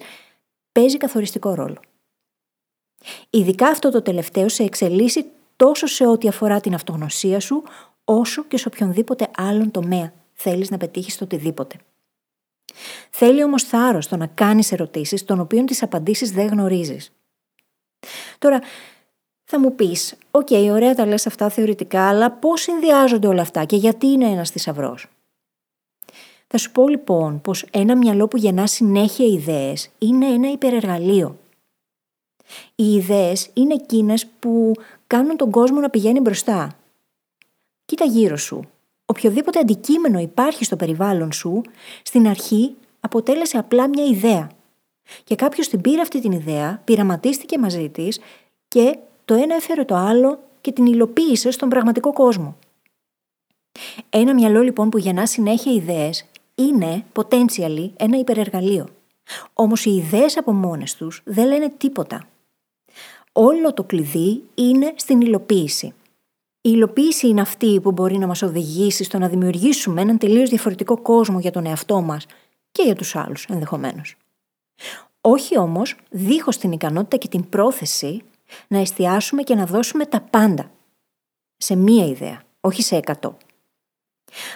παίζει 0.72 0.98
καθοριστικό 0.98 1.54
ρόλο. 1.54 1.80
Ειδικά 3.30 3.68
αυτό 3.68 3.92
το 3.92 4.02
τελευταίο 4.02 4.50
σε 4.50 4.64
εξελίσσει 4.64 5.26
τόσο 5.56 5.88
σε 5.88 6.08
ό,τι 6.08 6.28
αφορά 6.28 6.60
την 6.60 6.74
αυτογνωσία 6.74 7.40
σου, 7.40 7.64
όσο 8.06 8.44
και 8.44 8.58
σε 8.58 8.68
οποιονδήποτε 8.68 9.30
άλλον 9.38 9.72
τομέα 9.72 10.14
θέλεις 10.34 10.70
να 10.70 10.78
πετύχεις 10.78 11.18
το 11.18 11.24
οτιδήποτε. 11.24 11.76
Θέλει 13.10 13.44
όμως 13.44 13.64
θάρρος 13.64 14.08
το 14.08 14.18
να 14.18 14.28
κάνεις 14.28 14.72
ερωτήσεις 14.72 15.26
των 15.26 15.40
οποίων 15.40 15.66
τις 15.66 15.84
απαντήσεις 15.84 16.32
δεν 16.32 16.48
γνωρίζεις. 16.48 17.12
Τώρα, 18.40 18.62
θα 19.44 19.60
μου 19.60 19.76
πεις, 19.76 20.16
οκ, 20.32 20.48
okay, 20.50 20.68
ωραία 20.72 20.96
τα 20.96 21.06
λες 21.06 21.28
αυτά 21.28 21.50
θεωρητικά, 21.50 22.10
αλλά 22.10 22.32
πώς 22.32 22.62
συνδυάζονται 22.62 23.28
όλα 23.28 23.42
αυτά 23.42 23.66
και 23.66 23.76
γιατί 23.76 24.08
είναι 24.08 24.30
ένας 24.30 24.50
θησαυρός; 24.50 25.08
Θα 26.48 26.58
σου 26.58 26.72
πω 26.72 26.88
λοιπόν 26.88 27.42
πως 27.42 27.66
ένα 27.72 27.98
μυαλό 27.98 28.28
που 28.28 28.38
γεννά 28.38 28.68
συνέχεια 28.68 29.26
ιδέες 29.26 29.90
είναι 29.98 30.26
ένα 30.26 30.52
υπερεργαλείο. 30.52 31.40
Οι 32.76 32.94
ιδέες 32.94 33.50
είναι 33.54 33.74
εκείνες 33.74 34.28
που 34.40 34.72
κάνουν 35.08 35.38
τον 35.38 35.52
κόσμο 35.52 35.80
να 35.80 35.90
πηγαίνει 35.90 36.20
μπροστά. 36.20 36.78
Κοίτα 37.86 38.06
γύρω 38.06 38.38
σου. 38.38 38.70
Οποιοδήποτε 39.06 39.60
αντικείμενο 39.60 40.20
υπάρχει 40.20 40.64
στο 40.64 40.76
περιβάλλον 40.76 41.32
σου, 41.32 41.62
στην 42.04 42.28
αρχή 42.28 42.76
αποτέλεσε 43.00 43.58
απλά 43.58 43.88
μια 43.88 44.06
ιδέα. 44.06 44.50
Και 45.24 45.36
κάποιος 45.36 45.68
την 45.68 45.82
πήρε 45.82 46.02
αυτή 46.02 46.22
την 46.22 46.32
ιδέα, 46.32 46.82
πειραματίστηκε 46.84 47.58
μαζί 47.58 47.90
της 47.90 48.20
και 48.68 48.98
το 49.26 49.34
ένα 49.34 49.56
έφερε 49.56 49.86
το 49.86 49.96
άλλο 49.96 50.40
και 50.62 50.72
την 50.72 50.86
υλοποίησε 50.86 51.52
στον 51.52 51.70
πραγματικό 51.70 52.14
κόσμο. 52.14 52.58
Ένα 54.10 54.34
μυαλό 54.34 54.62
λοιπόν 54.62 54.90
που 54.90 54.98
γεννά 54.98 55.26
συνέχεια 55.26 55.72
ιδέες 55.72 56.26
είναι 56.56 57.06
potentially 57.14 57.90
ένα 57.96 58.18
υπερεργαλείο. 58.18 58.88
Όμως 59.54 59.86
οι 59.86 59.96
ιδέες 59.96 60.38
από 60.38 60.52
μόνες 60.52 60.96
τους 60.96 61.22
δεν 61.26 61.48
λένε 61.48 61.70
τίποτα. 61.78 62.28
Όλο 63.32 63.74
το 63.74 63.84
κλειδί 63.84 64.44
είναι 64.56 64.94
στην 64.96 65.22
υλοποίηση. 65.22 65.94
Η 66.66 66.70
υλοποίηση 66.74 67.28
είναι 67.28 67.42
αυτή 67.42 67.80
που 67.80 67.92
μπορεί 67.92 68.18
να 68.18 68.28
μας 68.28 68.42
οδηγήσει 68.42 69.04
στο 69.04 69.18
να 69.18 69.28
δημιουργήσουμε 69.28 70.02
έναν 70.02 70.18
τελείως 70.18 70.50
διαφορετικό 70.50 71.02
κόσμο 71.02 71.40
για 71.40 71.52
τον 71.52 71.66
εαυτό 71.66 72.02
μας 72.02 72.26
και 72.72 72.84
για 72.84 72.96
τους 72.96 73.16
άλλους 73.16 73.46
ενδεχομένως. 73.46 74.16
Όχι 75.22 75.58
όμως 75.58 75.96
δίχως 76.10 76.58
την 76.58 76.72
ικανότητα 76.72 77.18
και 77.18 77.28
την 77.28 77.50
πρόθεση 77.50 78.22
να 78.68 78.78
εστιάσουμε 78.78 79.42
και 79.42 79.56
να 79.56 79.66
δώσουμε 79.66 80.06
τα 80.06 80.22
πάντα 80.22 80.72
σε 81.58 81.76
μία 81.76 82.06
ιδέα, 82.06 82.42
όχι 82.62 82.82
σε 82.82 82.96
εκατό. 82.96 83.38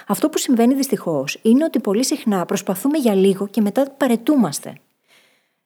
Αυτό 0.06 0.28
που 0.28 0.38
συμβαίνει 0.38 0.74
δυστυχώς 0.74 1.38
είναι 1.42 1.64
ότι 1.64 1.80
πολύ 1.80 2.04
συχνά 2.04 2.44
προσπαθούμε 2.44 2.98
για 2.98 3.14
λίγο 3.14 3.46
και 3.46 3.60
μετά 3.60 3.90
παρετούμαστε. 3.90 4.74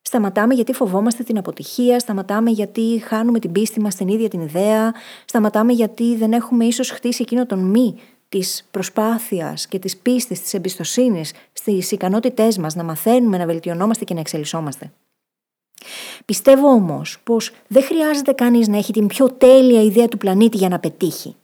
Σταματάμε 0.06 0.54
γιατί 0.54 0.72
φοβόμαστε 0.72 1.22
την 1.22 1.38
αποτυχία, 1.38 1.98
σταματάμε 1.98 2.50
γιατί 2.50 3.02
χάνουμε 3.06 3.38
την 3.38 3.52
πίστη 3.52 3.80
μας 3.80 3.92
στην 3.92 4.08
ίδια 4.08 4.28
την 4.28 4.40
ιδέα, 4.40 4.94
σταματάμε 5.24 5.72
γιατί 5.72 6.16
δεν 6.16 6.32
έχουμε 6.32 6.64
ίσως 6.64 6.90
χτίσει 6.90 7.22
εκείνο 7.22 7.46
τον 7.46 7.58
μη 7.58 8.00
της 8.28 8.68
προσπάθειας 8.70 9.66
και 9.66 9.78
της 9.78 9.96
πίστης, 9.96 10.40
της 10.40 10.54
εμπιστοσύνης 10.54 11.32
στις 11.52 11.90
ικανότητές 11.90 12.58
μας 12.58 12.74
να 12.74 12.84
μαθαίνουμε, 12.84 13.38
να 13.38 13.46
βελτιωνόμαστε 13.46 14.04
και 14.04 14.14
να 14.14 14.20
εξελισσόμαστε. 14.20 14.92
Πιστεύω 16.24 16.68
όμως 16.68 17.18
πως 17.24 17.52
δεν 17.66 17.82
χρειάζεται 17.82 18.32
κανείς 18.32 18.68
να 18.68 18.76
έχει 18.76 18.92
την 18.92 19.06
πιο 19.06 19.30
τέλεια 19.30 19.82
ιδέα 19.82 20.08
του 20.08 20.18
πλανήτη 20.18 20.56
για 20.56 20.68
να 20.68 20.78
πετύχει. 20.78 21.36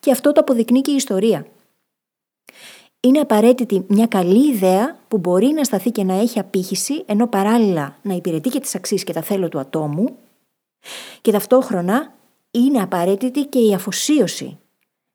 Και 0.00 0.10
αυτό 0.10 0.32
το 0.32 0.40
αποδεικνύει 0.40 0.80
και 0.80 0.90
η 0.90 0.94
ιστορία. 0.94 1.46
Είναι 3.00 3.18
απαραίτητη 3.18 3.84
μια 3.88 4.06
καλή 4.06 4.52
ιδέα 4.52 4.98
που 5.08 5.18
μπορεί 5.18 5.46
να 5.46 5.64
σταθεί 5.64 5.90
και 5.90 6.04
να 6.04 6.14
έχει 6.14 6.38
απήχηση, 6.38 7.02
ενώ 7.06 7.26
παράλληλα 7.26 7.96
να 8.02 8.14
υπηρετεί 8.14 8.48
και 8.48 8.60
τις 8.60 8.74
αξίες 8.74 9.04
και 9.04 9.12
τα 9.12 9.22
θέλω 9.22 9.48
του 9.48 9.58
ατόμου. 9.58 10.16
Και 11.20 11.32
ταυτόχρονα 11.32 12.14
είναι 12.50 12.82
απαραίτητη 12.82 13.44
και 13.44 13.58
η 13.58 13.74
αφοσίωση. 13.74 14.58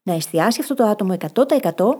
Να 0.04 0.14
εστιάσει 0.14 0.62
αυτό 0.62 0.74
το 0.74 0.84
άτομο 0.84 1.18
100% 1.34 1.98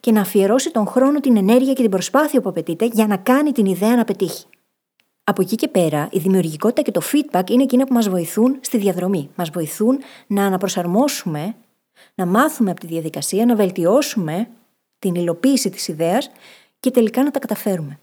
και 0.00 0.12
να 0.12 0.20
αφιερώσει 0.20 0.70
τον 0.70 0.86
χρόνο, 0.86 1.20
την 1.20 1.36
ενέργεια 1.36 1.72
και 1.72 1.82
την 1.82 1.90
προσπάθεια 1.90 2.40
που 2.40 2.48
απαιτείται 2.48 2.86
για 2.92 3.06
να 3.06 3.16
κάνει 3.16 3.52
την 3.52 3.66
ιδέα 3.66 3.96
να 3.96 4.04
πετύχει. 4.04 4.44
Από 5.24 5.42
εκεί 5.42 5.54
και 5.54 5.68
πέρα, 5.68 6.08
η 6.12 6.18
δημιουργικότητα 6.18 6.82
και 6.82 6.90
το 6.90 7.00
feedback 7.12 7.50
είναι 7.50 7.62
εκείνα 7.62 7.84
που 7.84 7.94
μας 7.94 8.08
βοηθούν 8.08 8.58
στη 8.60 8.78
διαδρομή. 8.78 9.30
Μας 9.34 9.50
βοηθούν 9.50 9.98
να 10.26 10.44
αναπροσαρμόσουμε, 10.46 11.54
να 12.14 12.26
μάθουμε 12.26 12.70
από 12.70 12.80
τη 12.80 12.86
διαδικασία, 12.86 13.46
να 13.46 13.54
βελτιώσουμε 13.54 14.48
την 14.98 15.14
υλοποίηση 15.14 15.70
της 15.70 15.88
ιδέας 15.88 16.30
και 16.80 16.90
τελικά 16.90 17.22
να 17.22 17.30
τα 17.30 17.38
καταφέρουμε. 17.38 17.98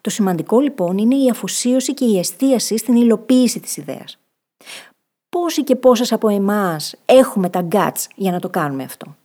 Το 0.00 0.10
σημαντικό 0.10 0.60
λοιπόν 0.60 0.98
είναι 0.98 1.16
η 1.16 1.30
αφοσίωση 1.30 1.94
και 1.94 2.04
η 2.04 2.18
εστίαση 2.18 2.76
στην 2.76 2.94
υλοποίηση 2.94 3.60
της 3.60 3.76
ιδέας. 3.76 4.18
Πόσοι 5.28 5.64
και 5.64 5.76
πόσες 5.76 6.12
από 6.12 6.28
εμάς 6.28 6.94
έχουμε 7.04 7.50
τα 7.50 7.68
guts 7.70 8.04
για 8.14 8.30
να 8.30 8.40
το 8.40 8.48
κάνουμε 8.48 8.82
αυτό; 8.82 9.16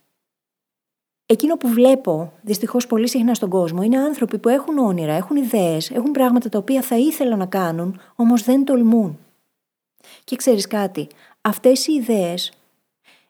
Εκείνο 1.28 1.56
που 1.56 1.68
βλέπω 1.68 2.32
δυστυχώς 2.42 2.86
πολύ 2.86 3.08
συχνά 3.08 3.34
στον 3.34 3.48
κόσμο 3.48 3.82
είναι 3.82 3.98
άνθρωποι 3.98 4.38
που 4.38 4.48
έχουν 4.48 4.78
όνειρα, 4.78 5.12
έχουν 5.12 5.36
ιδέες, 5.36 5.90
έχουν 5.90 6.10
πράγματα 6.10 6.48
τα 6.48 6.58
οποία 6.58 6.82
θα 6.82 6.96
ήθελαν 6.96 7.38
να 7.38 7.46
κάνουν, 7.46 8.00
όμως 8.16 8.42
δεν 8.42 8.64
τολμούν. 8.64 9.18
Και 10.24 10.36
ξέρεις 10.36 10.66
κάτι, 10.66 11.08
αυτές 11.40 11.86
οι 11.86 11.92
ιδέες 11.92 12.52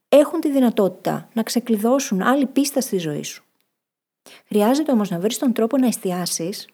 έχουν 0.08 0.40
τη 0.40 0.50
δυνατότητα 0.50 1.28
να 1.32 1.42
ξεκλειδώσουν 1.42 2.22
άλλη 2.22 2.46
πίστα 2.46 2.80
στη 2.80 2.98
ζωή 2.98 3.22
σου. 3.22 3.44
Χρειάζεται 4.46 4.92
όμως 4.92 5.10
να 5.10 5.18
βρεις 5.18 5.38
τον 5.38 5.52
τρόπο 5.52 5.76
να 5.76 5.86
εστιάσεις, 5.86 6.68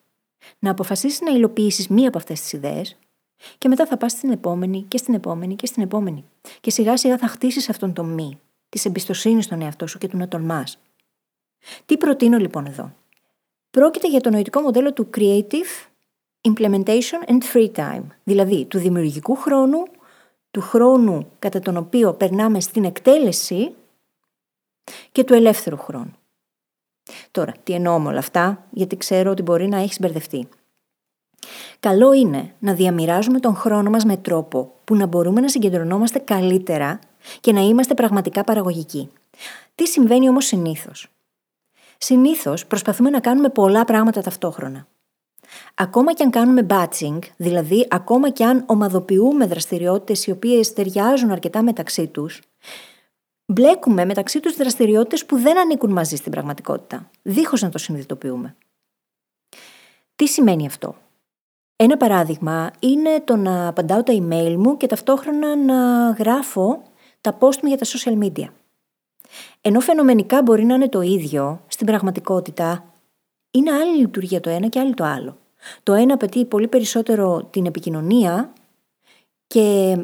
να 0.59 0.71
αποφασίσεις 0.71 1.21
να 1.21 1.31
υλοποιήσεις 1.31 1.89
μία 1.89 2.09
από 2.09 2.19
αυτές 2.19 2.41
τις 2.41 2.53
ιδέες 2.53 2.97
και 3.59 3.69
μετά 3.69 3.87
θα 3.87 3.97
πας 3.97 4.13
στην 4.13 4.31
επόμενη 4.31 4.83
και 4.83 4.97
στην 4.97 5.15
επόμενη 5.15 5.57
και 5.57 5.67
στην 5.67 5.83
επόμενη. 5.83 6.25
Και 6.61 6.71
σιγά 6.71 6.97
σιγά 6.97 7.19
θα 7.19 7.27
χτίσεις 7.27 7.69
αυτόν 7.69 7.93
τον 7.93 8.07
μη, 8.07 8.41
της 8.69 8.85
εμπιστοσύνης 8.85 9.45
στον 9.45 9.61
εαυτό 9.61 9.87
σου 9.87 9.99
και 9.99 10.09
του 10.09 10.17
να 10.17 10.29
τολμάς. 10.29 10.79
Τι 11.87 11.97
προτείνω 11.97 12.39
λοιπόν 12.39 12.67
εδώ; 12.67 12.93
Πρόκειται 13.71 14.09
για 14.09 14.21
το 14.21 14.31
νοητικό 14.31 14.61
μοντέλο 14.61 14.93
του 14.93 15.11
Creative 15.17 15.89
Implementation 16.49 17.27
and 17.27 17.39
Free 17.53 17.73
Time, 17.73 18.05
δηλαδή 18.25 18.65
του 18.65 18.79
δημιουργικού 18.79 19.35
χρόνου 19.35 19.83
του 20.53 20.61
χρόνου 20.61 21.31
κατά 21.39 21.61
τον 21.61 21.77
οποίο 21.77 22.15
περνάμε 22.15 22.61
στην 22.61 22.85
εκτέλεση 22.85 23.75
και 25.13 25.25
του 25.25 25.35
ελεύθερου 25.35 25.77
χρόνου. 25.77 26.17
Τώρα, 27.31 27.53
τι 27.63 27.73
εννοώ 27.73 27.99
με 27.99 28.09
όλα 28.09 28.19
αυτά, 28.19 28.67
γιατί 28.71 28.97
ξέρω 28.97 29.31
ότι 29.31 29.43
μπορεί 29.43 29.69
να 29.69 29.77
έχει 29.77 29.97
μπερδευτεί. 30.01 30.49
Καλό 31.81 32.13
είναι 32.13 32.55
να 32.59 32.75
διαμοιράζουμε 32.75 33.41
τον 33.41 33.55
χρόνο 33.55 33.91
μας 33.91 34.05
με 34.05 34.17
τρόπο 34.17 34.75
που 34.85 34.97
να 34.97 35.07
μπορούμε 35.07 35.41
να 35.41 35.49
συγκεντρωνόμαστε 35.49 36.19
καλύτερα 36.19 36.99
και 37.41 37.53
να 37.53 37.61
είμαστε 37.61 37.95
πραγματικά 37.95 38.45
παραγωγικοί. 38.45 39.11
Τι 39.75 39.87
συμβαίνει 39.87 40.29
όμως 40.29 40.47
συνήθως; 40.47 41.09
Συνήθως 41.99 42.67
προσπαθούμε 42.67 43.11
να 43.11 43.21
κάνουμε 43.21 43.49
πολλά 43.49 43.85
πράγματα 43.85 44.23
ταυτόχρονα. 44.23 44.87
Ακόμα 45.75 46.13
και 46.13 46.23
αν 46.23 46.31
κάνουμε 46.31 46.67
batching, 46.71 47.19
δηλαδή 47.37 47.87
ακόμα 47.91 48.31
και 48.31 48.45
αν 48.45 48.65
ομαδοποιούμε 48.67 49.47
δραστηριότητες 49.47 50.27
οι 50.27 50.31
οποίες 50.31 50.73
ταιριάζουν 50.73 51.31
αρκετά 51.31 51.63
μεταξύ 51.63 52.07
τους, 52.07 52.41
μπλέκουμε 53.47 54.05
μεταξύ 54.05 54.41
τους 54.41 54.57
δραστηριότητες 54.57 55.27
που 55.27 55.37
δεν 55.39 55.59
ανήκουν 55.59 55.93
μαζί 55.93 56.17
στην 56.17 56.33
πραγματικότητα, 56.33 57.11
δίχως 57.23 57.63
να 57.63 57.69
το 57.69 57.79
συνειδητοποιούμε. 57.79 58.57
Τι 60.17 60.27
σημαίνει 60.27 60.67
αυτό; 60.67 60.95
Ένα 61.77 61.97
παράδειγμα 61.97 62.71
είναι 62.79 63.21
το 63.25 63.37
να 63.37 63.69
απαντάω 63.69 64.03
τα 64.03 64.13
email 64.13 64.55
μου 64.59 64.77
και 64.77 64.87
ταυτόχρονα 64.87 65.57
να 65.57 66.11
γράφω 66.11 66.83
τα 67.21 67.39
post 67.41 67.61
μου 67.63 67.69
για 67.69 67.79
τα 67.79 67.87
social 67.87 68.23
media. 68.23 68.49
Ενώ 69.61 69.81
φαινομενικά 69.81 70.43
μπορεί 70.43 70.65
να 70.65 70.75
είναι 70.75 70.89
το 70.89 71.01
ίδιο, 71.01 71.65
στην 71.67 71.87
πραγματικότητα 71.87 72.85
είναι 73.51 73.73
άλλη 73.73 73.97
λειτουργία 73.97 74.41
το 74.41 74.51
ένα 74.51 74.69
και 74.69 74.79
άλλη 74.79 74.95
το 74.95 75.05
άλλο. 75.05 75.37
Το 75.83 75.93
ένα 75.93 76.15
απαιτεί 76.15 76.45
πολύ 76.45 76.69
περισσότερο 76.69 77.49
την 77.51 77.67
επικοινωνία 77.67 78.53
και 79.47 79.97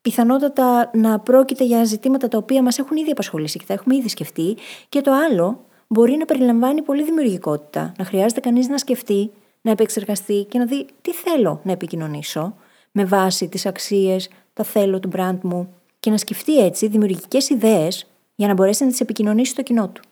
πιθανότατα 0.00 0.90
να 0.94 1.18
πρόκειται 1.18 1.64
για 1.64 1.84
ζητήματα 1.84 2.28
τα 2.28 2.38
οποία 2.38 2.62
μας 2.62 2.78
έχουν 2.78 2.96
ήδη 2.96 3.10
απασχολήσει 3.10 3.58
και 3.58 3.64
τα 3.66 3.72
έχουμε 3.72 3.96
ήδη 3.96 4.08
σκεφτεί 4.08 4.56
και 4.88 5.00
το 5.00 5.12
άλλο 5.12 5.64
μπορεί 5.86 6.16
να 6.16 6.24
περιλαμβάνει 6.24 6.82
πολύ 6.82 7.04
δημιουργικότητα, 7.04 7.92
να 7.98 8.04
χρειάζεται 8.04 8.40
κανείς 8.40 8.68
να 8.68 8.78
σκεφτεί, 8.78 9.30
να 9.60 9.70
επεξεργαστεί 9.70 10.46
και 10.48 10.58
να 10.58 10.64
δει 10.64 10.86
τι 11.02 11.12
θέλω 11.12 11.60
να 11.64 11.72
επικοινωνήσω 11.72 12.54
με 12.92 13.04
βάση 13.04 13.48
τις 13.48 13.66
αξίες, 13.66 14.28
τα 14.52 14.64
θέλω 14.64 15.00
του 15.00 15.10
brand 15.16 15.38
μου 15.42 15.74
και 16.00 16.10
να 16.10 16.16
σκεφτεί 16.16 16.58
έτσι 16.58 16.88
δημιουργικές 16.88 17.48
ιδέες 17.48 18.06
για 18.34 18.48
να 18.48 18.54
μπορέσει 18.54 18.84
να 18.84 18.90
τις 18.90 19.00
επικοινωνήσει 19.00 19.50
στο 19.50 19.62
κοινό 19.62 19.88
του. 19.88 20.02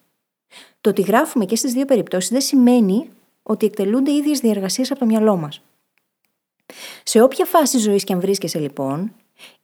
Το 0.80 0.90
ότι 0.90 1.02
γράφουμε 1.02 1.44
και 1.44 1.56
στις 1.56 1.72
δύο 1.72 1.84
περιπτώσεις 1.84 2.30
δεν 2.30 2.40
σημαίνει 2.40 3.08
ότι 3.46 3.66
εκτελούνται 3.66 4.10
οι 4.10 4.16
ίδιε 4.16 4.34
διεργασίες 4.34 4.90
από 4.90 5.00
το 5.00 5.06
μυαλό 5.06 5.36
μας. 5.36 5.60
Σε 7.02 7.20
όποια 7.22 7.44
φάση 7.44 7.78
ζωής 7.78 8.04
και 8.04 8.12
αν 8.12 8.20
βρίσκεσαι 8.20 8.58
λοιπόν, 8.58 9.12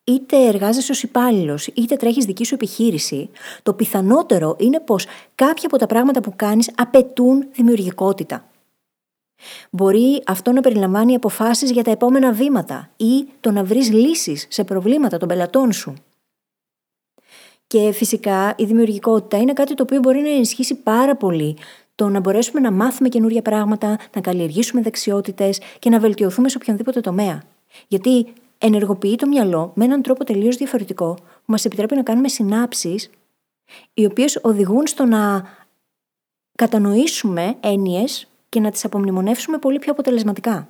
είτε 0.05 0.47
εργάζεσαι 0.47 0.93
ως 0.93 1.03
υπάλληλος, 1.03 1.67
είτε 1.67 1.97
τρέχεις 1.97 2.25
δική 2.25 2.45
σου 2.45 2.55
επιχείρηση, 2.55 3.31
το 3.63 3.75
πιθανότερο 3.75 4.57
είναι 4.59 4.81
πως 4.81 5.07
κάποια 5.35 5.67
από 5.67 5.77
τα 5.79 5.87
πράγματα 5.87 6.21
που 6.21 6.33
κάνεις 6.37 6.71
απαιτούν 6.77 7.49
δημιουργικότητα. 7.53 8.45
Μπορεί 9.71 10.23
αυτό 10.27 10.53
να 10.53 10.61
περιλαμβάνει 10.61 11.15
αποφάσεις 11.15 11.71
για 11.71 11.85
τα 11.85 11.91
επόμενα 11.91 12.33
βήματα 12.33 12.91
ή 12.97 13.27
το 13.41 13.51
να 13.51 13.65
βρεις 13.65 13.93
λύσεις 13.93 14.47
σε 14.51 14.65
προβλήματα 14.65 15.19
των 15.19 15.29
πελατών 15.29 15.73
σου. 15.73 15.95
Και 17.67 17.93
φυσικά 17.93 18.55
η 18.57 18.65
δημιουργικότητα 18.65 19.37
είναι 19.37 19.53
κάτι 19.53 19.75
το 19.75 19.83
οποίο 19.83 20.01
μπορεί 20.01 20.21
να 20.21 20.31
ενισχύσει 20.31 20.75
πάρα 20.75 21.17
πολύ 21.17 21.57
το 22.01 22.09
να 22.09 22.21
μπορέσουμε 22.21 22.61
να 22.61 22.71
μάθουμε 22.71 23.09
καινούργια 23.09 23.43
πράγματα, 23.43 23.99
να 24.15 24.21
καλλιεργήσουμε 24.21 24.83
δεξιότητες 24.83 25.61
και 25.79 25.91
να 25.91 25.99
βελτιωθούμε 25.99 26.49
σε 26.49 26.57
οποιονδήποτε 26.57 27.01
τομέα. 27.01 27.43
Γιατί 27.89 28.33
ενεργοποιεί 28.59 29.17
το 29.17 29.27
μυαλό 29.27 29.73
με 29.75 29.85
έναν 29.85 30.03
τρόπο 30.03 30.25
τελείως 30.25 30.57
διαφορετικό 30.57 31.15
που 31.15 31.45
μας 31.45 31.65
επιτρέπει 31.65 31.95
να 31.95 32.03
κάνουμε 32.03 32.29
συνάψεις 32.29 33.11
οι 33.95 34.05
οποίες 34.05 34.39
οδηγούν 34.43 34.87
στο 34.87 35.05
να 35.05 35.49
κατανοήσουμε 36.57 37.57
έννοιες 37.61 38.29
και 38.49 38.61
να 38.61 38.71
τις 38.71 38.85
απομνημονεύσουμε 38.85 39.59
πολύ 39.59 39.79
πιο 39.79 39.93
αποτελεσματικά. 39.93 40.69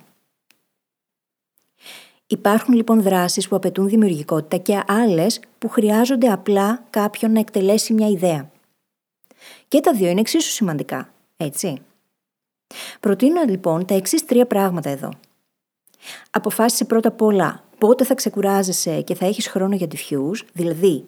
Υπάρχουν 2.27 2.73
λοιπόν 2.73 3.01
δράσεις 3.01 3.47
που 3.47 3.55
απαιτούν 3.55 3.87
δημιουργικότητα 3.87 4.57
και 4.57 4.83
άλλες 4.87 5.39
που 5.59 5.69
χρειάζονται 5.69 6.27
απλά 6.27 6.83
κάποιον 6.89 7.31
να 7.31 7.39
εκτελέσει 7.39 7.93
μια 7.93 8.07
ιδέα. 8.07 8.51
Και 9.67 9.79
τα 9.79 9.93
δύο 9.93 10.09
είναι 10.09 10.19
εξίσου 10.19 10.51
σημαντικά. 10.51 11.13
Έτσι. 11.43 11.81
Προτείνω 12.99 13.43
λοιπόν 13.43 13.85
τα 13.85 13.93
εξής 13.93 14.25
τρία 14.25 14.45
πράγματα 14.45 14.89
εδώ. 14.89 15.09
Αποφάσισε 16.31 16.85
πρώτα 16.85 17.07
απ' 17.07 17.21
όλα 17.21 17.63
πότε 17.77 18.03
θα 18.03 18.13
ξεκουράζεσαι 18.13 19.01
και 19.01 19.15
θα 19.15 19.25
έχεις 19.25 19.47
χρόνο 19.47 19.75
για 19.75 19.87
diffuse, 19.87 20.45
δηλαδή 20.53 21.05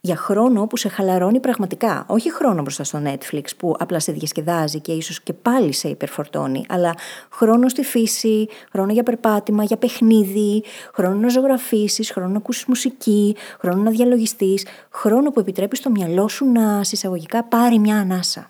για 0.00 0.16
χρόνο 0.16 0.66
που 0.66 0.76
σε 0.76 0.88
χαλαρώνει 0.88 1.40
πραγματικά. 1.40 2.04
Όχι 2.08 2.32
χρόνο 2.32 2.62
μπροστά 2.62 2.84
στο 2.84 3.02
Netflix 3.04 3.44
που 3.56 3.74
απλά 3.78 4.00
σε 4.00 4.12
διασκεδάζει 4.12 4.80
και 4.80 4.92
ίσως 4.92 5.22
και 5.22 5.32
πάλι 5.32 5.72
σε 5.72 5.88
υπερφορτώνει, 5.88 6.64
αλλά 6.68 6.94
χρόνο 7.30 7.68
στη 7.68 7.82
φύση, 7.82 8.48
χρόνο 8.72 8.92
για 8.92 9.02
περπάτημα, 9.02 9.64
για 9.64 9.76
παιχνίδι, 9.76 10.62
χρόνο 10.94 11.16
να 11.16 11.28
ζωγραφίσεις, 11.28 12.10
χρόνο 12.10 12.28
να 12.28 12.36
ακούσεις 12.36 12.64
μουσική, 12.64 13.36
χρόνο 13.58 13.82
να 13.82 13.90
διαλογιστείς, 13.90 14.66
χρόνο 14.90 15.30
που 15.30 15.40
επιτρέπει 15.40 15.76
στο 15.76 15.90
μυαλό 15.90 16.28
σου 16.28 16.52
να 16.52 16.84
συσσαγωγικά 16.84 17.44
πάρει 17.44 17.78
μια 17.78 17.98
ανάσα 17.98 18.48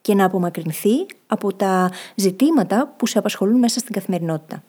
και 0.00 0.14
να 0.14 0.24
απομακρυνθεί 0.24 1.06
από 1.26 1.54
τα 1.54 1.90
ζητήματα 2.14 2.94
που 2.96 3.06
σε 3.06 3.18
απασχολούν 3.18 3.58
μέσα 3.58 3.78
στην 3.78 3.94
καθημερινότητα. 3.94 4.62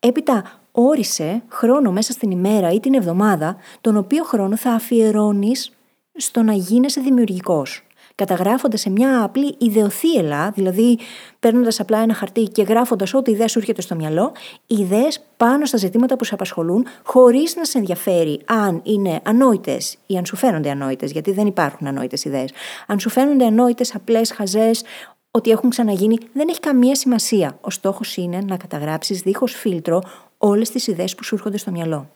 Έπειτα 0.00 0.60
όρισε 0.72 1.42
χρόνο 1.48 1.92
μέσα 1.92 2.12
στην 2.12 2.30
ημέρα 2.30 2.72
ή 2.72 2.80
την 2.80 2.94
εβδομάδα, 2.94 3.56
τον 3.80 3.96
οποίο 3.96 4.24
χρόνο 4.24 4.56
θα 4.56 4.70
αφιερώνεις 4.70 5.72
στο 6.16 6.42
να 6.42 6.52
γίνεσαι 6.52 7.00
δημιουργικός 7.00 7.85
καταγράφοντας 8.16 8.80
σε 8.80 8.90
μια 8.90 9.22
απλή 9.22 9.54
ιδεοθύελα, 9.58 10.50
δηλαδή 10.50 10.98
παίρνοντας 11.40 11.80
απλά 11.80 11.98
ένα 11.98 12.14
χαρτί 12.14 12.42
και 12.42 12.62
γράφοντας 12.62 13.14
ό,τι 13.14 13.30
ιδέα 13.30 13.48
σου 13.48 13.58
έρχεται 13.58 13.80
στο 13.80 13.94
μυαλό, 13.94 14.32
ιδέες 14.66 15.24
πάνω 15.36 15.64
στα 15.64 15.76
ζητήματα 15.76 16.16
που 16.16 16.24
σε 16.24 16.34
απασχολούν, 16.34 16.86
χωρίς 17.02 17.56
να 17.56 17.64
σε 17.64 17.78
ενδιαφέρει 17.78 18.40
αν 18.44 18.80
είναι 18.84 19.20
ανόητες 19.24 19.96
ή 20.06 20.16
αν 20.16 20.26
σου 20.26 20.36
φαίνονται 20.36 20.70
ανόητες, 20.70 21.10
γιατί 21.12 21.32
δεν 21.32 21.46
υπάρχουν 21.46 21.86
ανόητες 21.86 22.24
ιδέες. 22.24 22.52
Αν 22.86 22.98
σου 22.98 23.08
φαίνονται 23.08 23.44
ανόητες, 23.44 23.94
απλές, 23.94 24.32
χαζές, 24.32 24.84
ότι 25.30 25.50
έχουν 25.50 25.70
ξαναγίνει, 25.70 26.18
δεν 26.32 26.48
έχει 26.48 26.60
καμία 26.60 26.94
σημασία. 26.94 27.58
Ο 27.60 27.70
στόχος 27.70 28.16
είναι 28.16 28.38
να 28.46 28.56
καταγράψεις 28.56 29.20
δίχως 29.20 29.52
φίλτρο 29.52 30.02
όλες 30.38 30.70
τις 30.70 30.86
ιδέες 30.86 31.14
που 31.14 31.24
σου 31.24 31.34
έρχονται 31.34 31.58
στο 31.58 31.70
μυαλό. 31.70 32.10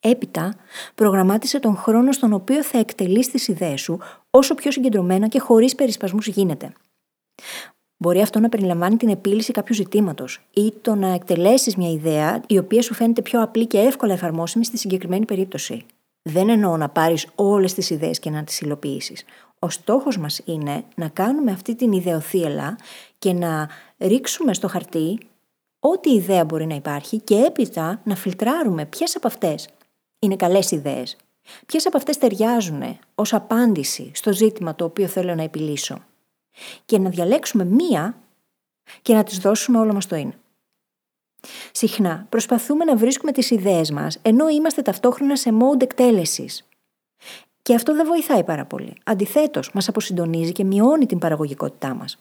Έπειτα, 0.00 0.54
προγραμμάτισε 0.94 1.58
τον 1.58 1.76
χρόνο 1.76 2.12
στον 2.12 2.32
οποίο 2.32 2.62
θα 2.62 2.78
εκτελείς 2.78 3.30
τις 3.30 3.48
ιδέες 3.48 3.80
σου 3.80 3.98
όσο 4.30 4.54
πιο 4.54 4.70
συγκεντρωμένα 4.70 5.28
και 5.28 5.38
χωρίς 5.38 5.74
περισπασμούς 5.74 6.26
γίνεται. 6.26 6.72
Μπορεί 7.96 8.20
αυτό 8.20 8.38
να 8.38 8.48
περιλαμβάνει 8.48 8.96
την 8.96 9.08
επίλυση 9.08 9.52
κάποιου 9.52 9.74
ζητήματος 9.74 10.40
ή 10.54 10.72
το 10.82 10.94
να 10.94 11.08
εκτελέσεις 11.08 11.76
μια 11.76 11.90
ιδέα 11.90 12.42
η 12.46 12.58
οποία 12.58 12.82
σου 12.82 12.94
φαίνεται 12.94 13.22
πιο 13.22 13.42
απλή 13.42 13.66
και 13.66 13.78
εύκολα 13.78 14.12
εφαρμόσιμη 14.12 14.64
στη 14.64 14.78
συγκεκριμένη 14.78 15.24
περίπτωση. 15.24 15.84
Δεν 16.22 16.48
εννοώ 16.48 16.76
να 16.76 16.88
πάρεις 16.88 17.26
όλες 17.34 17.74
τις 17.74 17.90
ιδέες 17.90 18.18
και 18.18 18.30
να 18.30 18.44
τις 18.44 18.60
υλοποιήσεις. 18.60 19.24
Ο 19.58 19.68
στόχος 19.68 20.18
μας 20.18 20.40
είναι 20.44 20.84
να 20.94 21.08
κάνουμε 21.08 21.50
αυτή 21.50 21.74
την 21.74 21.92
ιδεοθύελα 21.92 22.78
και 23.18 23.32
να 23.32 23.68
ρίξουμε 23.98 24.54
στο 24.54 24.68
χαρτί 24.68 25.18
ό,τι 25.80 26.10
ιδέα 26.10 26.44
μπορεί 26.44 26.66
να 26.66 26.74
υπάρχει 26.74 27.18
και 27.18 27.34
έπειτα 27.34 28.00
να 28.04 28.14
φιλτράρουμε 28.14 28.86
ποιες 28.86 29.16
από 29.16 29.26
αυτές 29.26 29.68
είναι 30.18 30.36
καλές 30.36 30.70
ιδέες. 30.70 31.16
Ποιες 31.66 31.86
από 31.86 31.96
αυτές 31.96 32.18
ταιριάζουν 32.18 32.98
ως 33.14 33.34
απάντηση 33.34 34.10
στο 34.14 34.32
ζήτημα 34.32 34.74
το 34.74 34.84
οποίο 34.84 35.06
θέλω 35.06 35.34
να 35.34 35.42
επιλύσω; 35.42 36.04
Και 36.84 36.98
να 36.98 37.10
διαλέξουμε 37.10 37.64
μία 37.64 38.18
και 39.02 39.14
να 39.14 39.22
τις 39.22 39.38
δώσουμε 39.38 39.78
όλο 39.78 39.92
μας 39.92 40.06
το 40.06 40.16
είναι. 40.16 40.34
Συχνά 41.72 42.26
προσπαθούμε 42.28 42.84
να 42.84 42.96
βρίσκουμε 42.96 43.32
τις 43.32 43.50
ιδέες 43.50 43.90
μας 43.90 44.18
ενώ 44.22 44.48
είμαστε 44.48 44.82
ταυτόχρονα 44.82 45.36
σε 45.36 45.50
mode 45.60 45.82
εκτέλεσης. 45.82 46.68
Και 47.62 47.74
αυτό 47.74 47.94
δεν 47.94 48.06
βοηθάει 48.06 48.44
πάρα 48.44 48.64
πολύ. 48.64 48.94
Αντιθέτως, 49.04 49.72
μας 49.72 49.88
αποσυντονίζει 49.88 50.52
και 50.52 50.64
μειώνει 50.64 51.06
την 51.06 51.18
παραγωγικότητά 51.18 51.94
μας. 51.94 52.18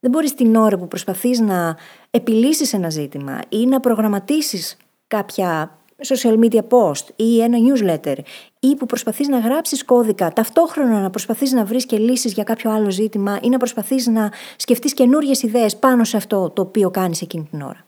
Δεν 0.00 0.10
μπορείς 0.10 0.34
την 0.34 0.56
ώρα 0.56 0.78
που 0.78 0.88
προσπαθείς 0.88 1.40
να 1.40 1.76
επιλύσεις 2.10 2.72
ένα 2.72 2.90
ζήτημα 2.90 3.40
ή 3.48 3.66
να 3.66 3.80
προγραμματίσεις 3.80 4.76
κάποια 5.06 5.78
social 6.04 6.38
media 6.38 6.60
post 6.68 7.04
ή 7.16 7.42
ένα 7.42 7.58
newsletter 7.58 8.16
ή 8.60 8.76
που 8.76 8.86
προσπαθείς 8.86 9.28
να 9.28 9.38
γράψεις 9.38 9.84
κώδικα, 9.84 10.32
ταυτόχρονα 10.32 11.00
να 11.00 11.10
προσπαθείς 11.10 11.52
να 11.52 11.64
βρεις 11.64 11.86
και 11.86 11.98
λύσεις 11.98 12.32
για 12.32 12.44
κάποιο 12.44 12.70
άλλο 12.70 12.90
ζήτημα 12.90 13.38
ή 13.42 13.48
να 13.48 13.58
προσπαθείς 13.58 14.06
να 14.06 14.32
σκεφτείς 14.56 14.94
καινούριε 14.94 15.34
ιδέες 15.42 15.76
πάνω 15.76 16.04
σε 16.04 16.16
αυτό 16.16 16.50
το 16.50 16.62
οποίο 16.62 16.90
κάνεις 16.90 17.22
εκείνη 17.22 17.48
την 17.50 17.62
ώρα. 17.62 17.86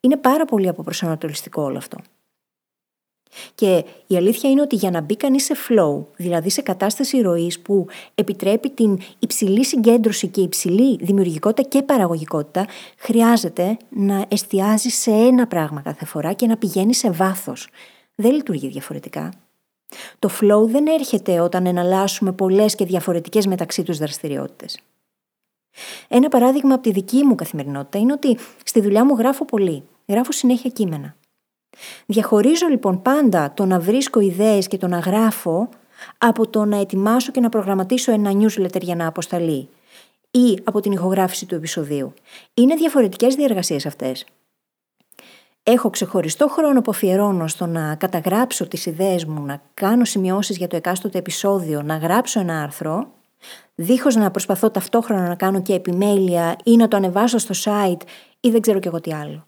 Είναι 0.00 0.16
πάρα 0.16 0.44
πολύ 0.44 0.68
αποπροσανατολιστικό 0.68 1.62
όλο 1.62 1.76
αυτό. 1.76 1.98
Και 3.54 3.84
η 4.06 4.16
αλήθεια 4.16 4.50
είναι 4.50 4.60
ότι 4.60 4.76
για 4.76 4.90
να 4.90 5.00
μπει 5.00 5.16
κανείς 5.16 5.44
σε 5.44 5.54
flow, 5.68 6.04
δηλαδή 6.16 6.50
σε 6.50 6.62
κατάσταση 6.62 7.20
ροής 7.20 7.60
που 7.60 7.86
επιτρέπει 8.14 8.70
την 8.70 8.98
υψηλή 9.18 9.64
συγκέντρωση 9.64 10.28
και 10.28 10.40
υψηλή 10.40 10.98
δημιουργικότητα 11.00 11.68
και 11.68 11.82
παραγωγικότητα, 11.82 12.66
χρειάζεται 12.96 13.76
να 13.88 14.24
εστιάζει 14.28 14.88
σε 14.88 15.10
ένα 15.10 15.46
πράγμα 15.46 15.80
κάθε 15.80 16.04
φορά 16.04 16.32
και 16.32 16.46
να 16.46 16.56
πηγαίνει 16.56 16.94
σε 16.94 17.10
βάθος. 17.10 17.68
Δεν 18.14 18.32
λειτουργεί 18.32 18.68
διαφορετικά. 18.68 19.32
Το 20.18 20.30
flow 20.40 20.68
δεν 20.68 20.86
έρχεται 20.86 21.40
όταν 21.40 21.66
εναλλάσσουμε 21.66 22.32
πολλές 22.32 22.74
και 22.74 22.84
διαφορετικές 22.84 23.46
μεταξύ 23.46 23.82
τους 23.82 23.98
δραστηριότητες. 23.98 24.78
Ένα 26.08 26.28
παράδειγμα 26.28 26.74
από 26.74 26.82
τη 26.82 26.90
δική 26.90 27.24
μου 27.24 27.34
καθημερινότητα 27.34 27.98
είναι 27.98 28.12
ότι 28.12 28.38
στη 28.64 28.80
δουλειά 28.80 29.04
μου 29.04 29.14
γράφω 29.14 29.44
πολύ. 29.44 29.82
Γράφω 30.06 30.32
συνέχεια 30.32 30.70
κείμενα. 30.70 31.15
Διαχωρίζω 32.06 32.66
λοιπόν 32.66 33.02
πάντα 33.02 33.52
το 33.54 33.64
να 33.64 33.80
βρίσκω 33.80 34.20
ιδέες 34.20 34.66
και 34.66 34.78
το 34.78 34.86
να 34.86 34.98
γράφω 34.98 35.68
από 36.18 36.48
το 36.48 36.64
να 36.64 36.80
ετοιμάσω 36.80 37.32
και 37.32 37.40
να 37.40 37.48
προγραμματίσω 37.48 38.12
ένα 38.12 38.30
newsletter 38.32 38.80
για 38.80 38.94
να 38.94 39.06
αποσταλεί 39.06 39.68
ή 40.30 40.58
από 40.64 40.80
την 40.80 40.92
ηχογράφηση 40.92 41.46
του 41.46 41.54
επεισοδίου. 41.54 42.14
Είναι 42.54 42.74
διαφορετικές 42.74 43.34
διεργασίες 43.34 43.86
αυτές. 43.86 44.24
Έχω 45.62 45.90
ξεχωριστό 45.90 46.48
χρόνο 46.48 46.80
που 46.80 46.90
αφιερώνω 46.90 47.48
στο 47.48 47.66
να 47.66 47.94
καταγράψω 47.94 48.68
τις 48.68 48.86
ιδέες 48.86 49.24
μου, 49.24 49.44
να 49.44 49.62
κάνω 49.74 50.04
σημειώσεις 50.04 50.56
για 50.56 50.66
το 50.66 50.76
εκάστοτε 50.76 51.18
επεισόδιο, 51.18 51.82
να 51.82 51.96
γράψω 51.96 52.40
ένα 52.40 52.62
άρθρο, 52.62 53.06
δίχως 53.74 54.14
να 54.14 54.30
προσπαθώ 54.30 54.70
ταυτόχρονα 54.70 55.28
να 55.28 55.34
κάνω 55.34 55.62
και 55.62 55.74
επιμέλεια 55.74 56.56
ή 56.64 56.76
να 56.76 56.88
το 56.88 56.96
ανεβάσω 56.96 57.38
στο 57.38 57.54
site 57.64 58.00
ή 58.40 58.50
δεν 58.50 58.60
ξέρω 58.60 58.78
και 58.78 58.88
εγώ 58.88 59.00
τι 59.00 59.12
άλλο 59.12 59.46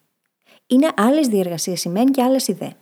είναι 0.69 0.89
άλλες 0.97 1.29
διεργασίες 1.29 1.81
σημαίνει 1.81 2.11
και 2.11 2.23
άλλες 2.23 2.49
ιδέε. 2.49 2.73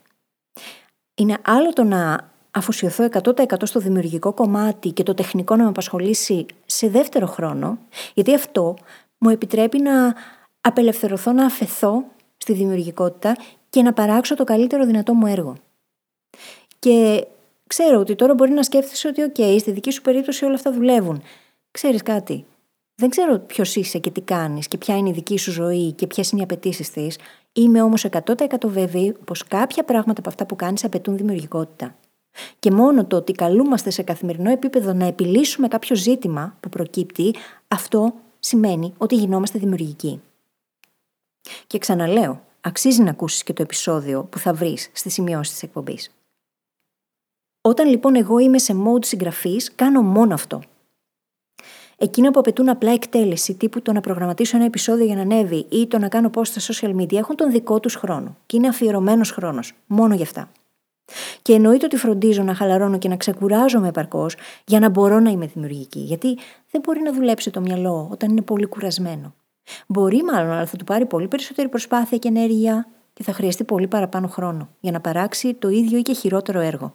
Είναι 1.15 1.39
άλλο 1.45 1.73
το 1.73 1.85
να 1.85 2.31
αφοσιωθώ 2.51 3.09
100% 3.13 3.45
στο 3.63 3.81
δημιουργικό 3.81 4.33
κομμάτι 4.33 4.91
και 4.91 5.03
το 5.03 5.15
τεχνικό 5.15 5.57
να 5.57 5.63
με 5.63 5.69
απασχολήσει 5.69 6.47
σε 6.67 6.89
δεύτερο 6.89 7.27
χρόνο, 7.27 7.79
γιατί 8.15 8.35
αυτό 8.35 8.77
μου 9.19 9.31
επιτρέπει 9.31 9.79
να 9.79 10.15
απελευθερωθώ, 10.61 11.33
να 11.33 11.45
αφαιθώ 11.45 12.05
στη 12.37 12.53
δημιουργικότητα 12.53 13.37
και 13.71 13.83
να 13.83 13.93
παράξω 13.93 14.35
το 14.35 14.45
καλύτερο 14.45 14.87
δυνατό 14.87 15.15
μου 15.15 15.27
έργο. 15.27 15.57
Και 16.79 17.27
ξέρω 17.67 18.01
ότι 18.01 18.15
τώρα 18.15 18.35
μπορεί 18.35 18.51
να 18.51 18.63
σκέφτεσαι 18.63 19.09
ότι, 19.09 19.23
OK, 19.35 19.57
στη 19.61 19.71
δική 19.71 19.91
σου 19.91 20.03
περίπτωση 20.03 20.45
όλα 20.45 20.55
αυτά 20.55 20.73
δουλεύουν. 20.73 21.23
Ξέρεις 21.71 22.03
κάτι. 22.03 22.45
Δεν 22.95 23.11
ξέρω 23.11 23.39
ποιος 23.39 23.77
είσαι 23.77 23.99
και 23.99 24.11
τι 24.11 24.21
κάνεις 24.21 24.69
και 24.69 24.79
ποια 24.79 24.97
είναι 24.97 25.09
η 25.09 25.13
δική 25.13 25.39
σου 25.39 25.51
ζωή 25.51 25.93
και 25.93 26.07
ποιες 26.07 26.31
είναι 26.31 26.41
οι 26.41 26.45
απαιτήσεις 26.45 26.91
της. 26.91 27.19
Είμαι 27.57 27.83
όμως 27.83 28.07
100% 28.11 28.65
βέβαιη 28.65 29.17
πως 29.25 29.45
κάποια 29.45 29.85
πράγματα 29.85 30.21
από 30.21 30.29
αυτά 30.29 30.47
που 30.47 30.57
κάνεις 30.57 30.85
απαιτούν 30.85 31.17
δημιουργικότητα. 31.17 31.95
Και 32.59 32.71
μόνο 32.71 33.05
το 33.05 33.17
ότι 33.17 33.33
καλούμαστε 33.33 33.91
σε 33.91 34.03
καθημερινό 34.03 34.51
επίπεδο 34.51 34.93
να 34.93 35.07
επιλύσουμε 35.07 35.69
κάποιο 35.69 35.97
ζήτημα 35.97 36.57
που 36.61 36.69
προκύπτει, 36.69 37.35
αυτό 37.69 38.15
σημαίνει 38.39 38.95
ότι 38.99 39.15
γινόμαστε 39.15 39.59
δημιουργικοί. 39.59 40.21
Και 41.67 41.79
ξαναλέω, 41.79 42.43
αξίζει 42.61 43.03
να 43.03 43.11
ακούσεις 43.11 43.43
και 43.43 43.53
το 43.53 43.63
επεισόδιο 43.63 44.25
που 44.25 44.39
θα 44.39 44.53
βρεις 44.53 44.91
στη 44.93 45.11
σημειώση 45.11 45.53
της 45.53 45.63
εκπομπής. 45.63 46.11
Όταν 47.61 47.89
λοιπόν 47.89 48.17
εγώ 48.17 48.39
είμαι 48.39 48.59
σε 48.59 48.75
mode 48.87 49.05
συγγραφής, 49.05 49.75
κάνω 49.75 50.03
μόνο 50.03 50.35
αυτό. 50.35 50.63
Εκείνα 51.99 52.31
που 52.31 52.39
απαιτούν 52.39 52.69
απλά 52.69 52.93
εκτέλεση, 52.93 53.55
τύπου 53.55 53.83
το 53.83 53.93
να 53.93 54.01
προγραμματίσω 54.01 54.57
ένα 54.57 54.67
επεισόδιο 54.67 55.05
για 55.05 55.15
να 55.15 55.21
ανέβει 55.21 55.67
ή 55.69 55.87
το 55.87 55.99
να 55.99 56.09
κάνω 56.09 56.31
post 56.35 56.47
στα 56.47 56.75
social 56.75 56.97
media, 56.97 57.17
έχουν 57.17 57.37
τον 57.37 57.51
δικό 57.51 57.81
τους 57.81 57.95
χρόνο. 57.95 58.37
Και 58.47 58.57
είναι 58.57 58.69
αφιερωμένος 58.69 59.31
χρόνος. 59.31 59.73
Μόνο 59.87 60.15
γι' 60.15 60.23
αυτά. 60.23 60.51
Και 61.43 61.53
εννοείται 61.53 61.85
ότι 61.85 61.97
φροντίζω 61.97 62.43
να 62.43 62.55
χαλαρώνω 62.55 62.99
και 62.99 63.09
να 63.09 63.17
ξεκουράζομαι 63.17 63.89
επαρκώς 63.89 64.37
για 64.65 64.81
να 64.81 64.89
μπορώ 64.89 65.21
να 65.21 65.31
είμαι 65.31 65.47
δημιουργική. 65.47 65.99
Γιατί 65.99 66.39
δεν 66.71 66.81
μπορεί 66.81 67.01
να 67.01 67.13
δουλέψει 67.13 67.51
το 67.51 67.61
μυαλό 67.61 68.09
όταν 68.13 68.31
είναι 68.31 68.43
πολύ 68.43 68.67
κουρασμένο. 68.67 69.35
Μπορεί 69.87 70.23
μάλλον, 70.23 70.51
αλλά 70.51 70.67
θα 70.67 70.77
του 70.77 70.85
πάρει 70.85 71.07
πολύ 71.07 71.29
περισσότερη 71.29 71.69
προσπάθεια 71.69 72.19
και 72.19 72.29
ενέργεια 72.29 72.89
και 73.13 73.23
θα 73.23 73.33
χρειαστεί 73.33 73.65
πολύ 73.65 73.87
παραπάνω 73.87 74.29
χρόνο 74.29 74.69
για 74.81 74.93
να 74.93 75.01
παράξει 75.01 75.55
το 75.55 75.69
ίδιο 75.69 75.99
ή 75.99 76.03
και 76.03 76.13
χειρότερο 76.13 76.61
έργο. 76.61 76.93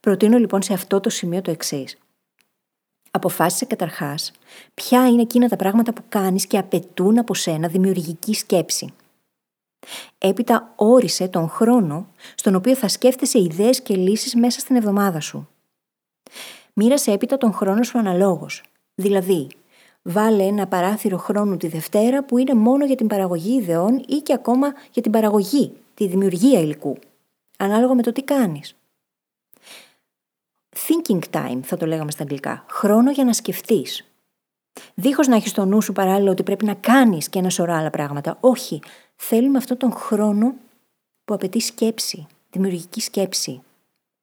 Προτείνω 0.00 0.38
λοιπόν 0.38 0.62
σε 0.62 0.72
αυτό 0.72 1.00
το 1.00 1.10
σημείο 1.10 1.42
το 1.42 1.50
εξής. 1.50 1.98
Αποφάσισε 3.16 3.64
καταρχάς 3.64 4.32
ποια 4.74 5.08
είναι 5.08 5.22
εκείνα 5.22 5.48
τα 5.48 5.56
πράγματα 5.56 5.92
που 5.92 6.02
κάνεις 6.08 6.46
και 6.46 6.58
απαιτούν 6.58 7.18
από 7.18 7.34
σένα 7.34 7.68
δημιουργική 7.68 8.34
σκέψη. 8.34 8.92
Έπειτα 10.18 10.72
όρισε 10.76 11.28
τον 11.28 11.48
χρόνο 11.48 12.06
στον 12.34 12.54
οποίο 12.54 12.74
θα 12.74 12.88
σκέφτεσαι 12.88 13.38
ιδέες 13.38 13.80
και 13.82 13.96
λύσεις 13.96 14.34
μέσα 14.34 14.60
στην 14.60 14.76
εβδομάδα 14.76 15.20
σου. 15.20 15.48
Μοίρασε 16.72 17.12
έπειτα 17.12 17.38
τον 17.38 17.52
χρόνο 17.52 17.82
σου 17.82 17.98
αναλόγως. 17.98 18.62
Δηλαδή, 18.94 19.48
βάλε 20.02 20.42
ένα 20.42 20.66
παράθυρο 20.66 21.16
χρόνου 21.16 21.56
τη 21.56 21.68
Δευτέρα 21.68 22.24
που 22.24 22.38
είναι 22.38 22.54
μόνο 22.54 22.84
για 22.84 22.96
την 22.96 23.06
παραγωγή 23.06 23.56
ιδεών 23.56 24.04
ή 24.08 24.16
και 24.16 24.32
ακόμα 24.32 24.74
για 24.92 25.02
την 25.02 25.12
παραγωγή, 25.12 25.72
τη 25.94 26.06
δημιουργία 26.06 26.60
υλικού. 26.60 26.98
Ανάλογα 27.58 27.94
με 27.94 28.02
το 28.02 28.12
τι 28.12 28.22
κάνεις 28.22 28.76
thinking 30.76 31.22
time 31.30 31.60
θα 31.62 31.76
το 31.76 31.86
λέγαμε 31.86 32.10
στα 32.10 32.22
αγγλικά, 32.22 32.64
χρόνο 32.70 33.10
για 33.10 33.24
να 33.24 33.32
σκεφτείς. 33.32 34.04
Δίχως 34.94 35.26
να 35.26 35.36
έχεις 35.36 35.50
στο 35.50 35.64
νου 35.64 35.82
σου 35.82 35.92
παράλληλα 35.92 36.30
ότι 36.30 36.42
πρέπει 36.42 36.64
να 36.64 36.74
κάνεις 36.74 37.28
και 37.28 37.38
ένα 37.38 37.50
σωρό 37.50 37.72
άλλα 37.72 37.90
πράγματα. 37.90 38.36
Όχι, 38.40 38.80
θέλουμε 39.16 39.58
αυτόν 39.58 39.76
τον 39.76 39.92
χρόνο 39.92 40.54
που 41.24 41.34
απαιτεί 41.34 41.60
σκέψη, 41.60 42.26
δημιουργική 42.50 43.00
σκέψη, 43.00 43.62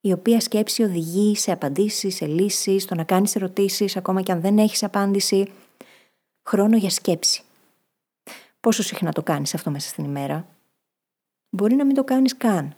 η 0.01 0.11
οποία 0.11 0.39
σκέψη 0.39 0.83
οδηγεί 0.83 1.35
σε 1.35 1.51
απαντήσεις, 1.51 2.15
σε 2.15 2.25
λύσεις, 2.25 2.83
στο 2.83 2.95
να 2.95 3.03
κάνεις 3.03 3.35
ερωτήσεις 3.35 3.97
ακόμα 3.97 4.21
και 4.21 4.31
αν 4.31 4.41
δεν 4.41 4.57
έχεις 4.57 4.83
απάντηση. 4.83 5.51
Χρόνο 6.43 6.77
για 6.77 6.89
σκέψη. 6.89 7.43
Πόσο 8.59 8.83
συχνά 8.83 9.11
το 9.11 9.23
κάνεις 9.23 9.53
αυτό 9.53 9.71
μέσα 9.71 9.89
στην 9.89 10.03
ημέρα; 10.03 10.47
Μπορεί 11.49 11.75
να 11.75 11.85
μην 11.85 11.95
το 11.95 12.03
κάνεις 12.03 12.37
καν. 12.37 12.75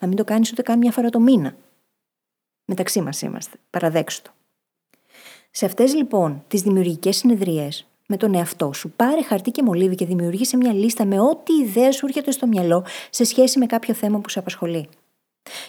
Να 0.00 0.06
μην 0.06 0.16
το 0.16 0.24
κάνεις 0.24 0.50
ούτε 0.50 0.62
καν 0.62 0.78
μια 0.78 0.92
φορά 0.92 1.10
το 1.10 1.20
μήνα. 1.20 1.54
Μεταξύ 2.64 3.00
μας 3.00 3.22
είμαστε. 3.22 3.56
Παραδέξου 3.70 4.22
το. 4.22 4.30
Σε 5.50 5.66
αυτές 5.66 5.94
λοιπόν 5.94 6.44
τις 6.48 6.62
δημιουργικές 6.62 7.16
συνεδρίε 7.16 7.68
με 8.06 8.16
τον 8.16 8.34
εαυτό 8.34 8.72
σου, 8.72 8.90
πάρε 8.90 9.22
χαρτί 9.22 9.50
και 9.50 9.62
μολύβι 9.62 9.94
και 9.94 10.06
δημιουργήσε 10.06 10.56
μια 10.56 10.72
λίστα 10.72 11.04
με 11.04 11.20
ό,τι 11.20 11.52
ιδέα 11.52 11.92
σου 11.92 12.06
έρχεται 12.06 12.30
στο 12.30 12.46
μυαλό 12.46 12.84
σε 13.10 13.24
σχέση 13.24 13.58
με 13.58 13.66
κάποιο 13.66 13.94
θέμα 13.94 14.18
που 14.18 14.28
σε 14.28 14.38
απασχολεί. 14.38 14.88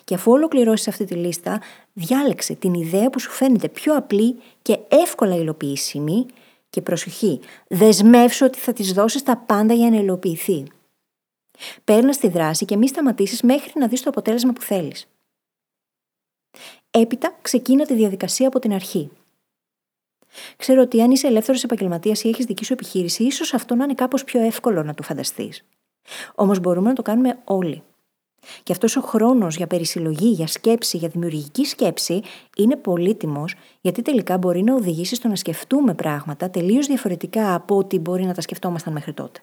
Και 0.03 0.15
αφού 0.15 0.31
ολοκληρώσεις 0.31 0.87
αυτή 0.87 1.05
τη 1.05 1.13
λίστα, 1.13 1.61
διάλεξε 1.93 2.53
την 2.53 2.73
ιδέα 2.73 3.09
που 3.09 3.19
σου 3.19 3.31
φαίνεται 3.31 3.69
πιο 3.69 3.95
απλή 3.95 4.35
και 4.61 4.79
εύκολα 4.87 5.35
υλοποιήσιμη 5.35 6.25
και 6.69 6.81
προσοχή, 6.81 7.39
δεσμεύσου 7.67 8.45
ότι 8.45 8.59
θα 8.59 8.73
της 8.73 8.93
δώσεις 8.93 9.23
τα 9.23 9.37
πάντα 9.37 9.73
για 9.73 9.89
να 9.89 9.97
υλοποιηθεί. 9.97 10.63
Παίρνας 11.83 12.17
τη 12.17 12.27
δράση 12.27 12.65
και 12.65 12.77
μη 12.77 12.87
σταματήσεις 12.87 13.41
μέχρι 13.41 13.71
να 13.75 13.87
δεις 13.87 14.01
το 14.01 14.09
αποτέλεσμα 14.09 14.53
που 14.53 14.61
θέλεις. 14.61 15.07
Έπειτα, 16.95 17.37
ξεκίνα 17.41 17.85
τη 17.85 17.93
διαδικασία 17.93 18.47
από 18.47 18.59
την 18.59 18.73
αρχή. 18.73 19.09
Ξέρω 20.57 20.81
ότι 20.81 21.01
αν 21.01 21.11
είσαι 21.11 21.27
ελεύθερος 21.27 21.63
επαγγελματίας 21.63 22.23
ή 22.23 22.29
έχεις 22.29 22.45
δική 22.45 22.65
σου 22.65 22.73
επιχείρηση, 22.73 23.23
ίσως 23.23 23.53
αυτό 23.53 23.75
να 23.75 23.83
είναι 23.83 23.93
κάπως 23.93 24.23
πιο 24.23 24.41
εύκολο 24.41 24.83
να 24.83 24.93
το 24.93 25.03
φανταστείς. 25.03 25.63
Όμως 26.35 26.59
μπορούμε 26.59 26.87
να 26.87 26.95
το 26.95 27.01
κάνουμε 27.01 27.39
όλοι. 27.43 27.83
Και 28.63 28.71
αυτός 28.71 28.95
ο 28.95 29.01
χρόνος 29.01 29.55
για 29.55 29.67
περισυλλογή, 29.67 30.27
για 30.27 30.47
σκέψη, 30.47 30.97
για 30.97 31.09
δημιουργική 31.09 31.65
σκέψη 31.65 32.21
είναι 32.57 32.75
πολύτιμος, 32.75 33.55
γιατί 33.81 34.01
τελικά 34.01 34.37
μπορεί 34.37 34.63
να 34.63 34.73
οδηγήσει 34.73 35.15
στο 35.15 35.27
να 35.27 35.35
σκεφτούμε 35.35 35.93
πράγματα 35.93 36.49
τελείως 36.49 36.87
διαφορετικά 36.87 37.53
από 37.53 37.77
ό,τι 37.77 37.99
μπορεί 37.99 38.23
να 38.23 38.33
τα 38.33 38.41
σκεφτόμασταν 38.41 38.93
μέχρι 38.93 39.13
τότε. 39.13 39.39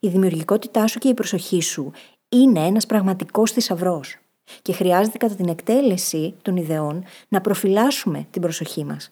Η 0.00 0.08
δημιουργικότητά 0.08 0.86
σου 0.86 0.98
και 0.98 1.08
η 1.08 1.14
προσοχή 1.14 1.60
σου 1.60 1.92
είναι 2.28 2.66
ένας 2.66 2.86
πραγματικός 2.86 3.52
θησαυρός. 3.52 4.18
Και 4.62 4.72
χρειάζεται 4.72 5.18
κατά 5.18 5.34
την 5.34 5.48
εκτέλεση 5.48 6.34
των 6.42 6.56
ιδεών 6.56 7.04
να 7.28 7.40
προφυλάσσουμε 7.40 8.26
την 8.30 8.42
προσοχή 8.42 8.84
μας. 8.84 9.10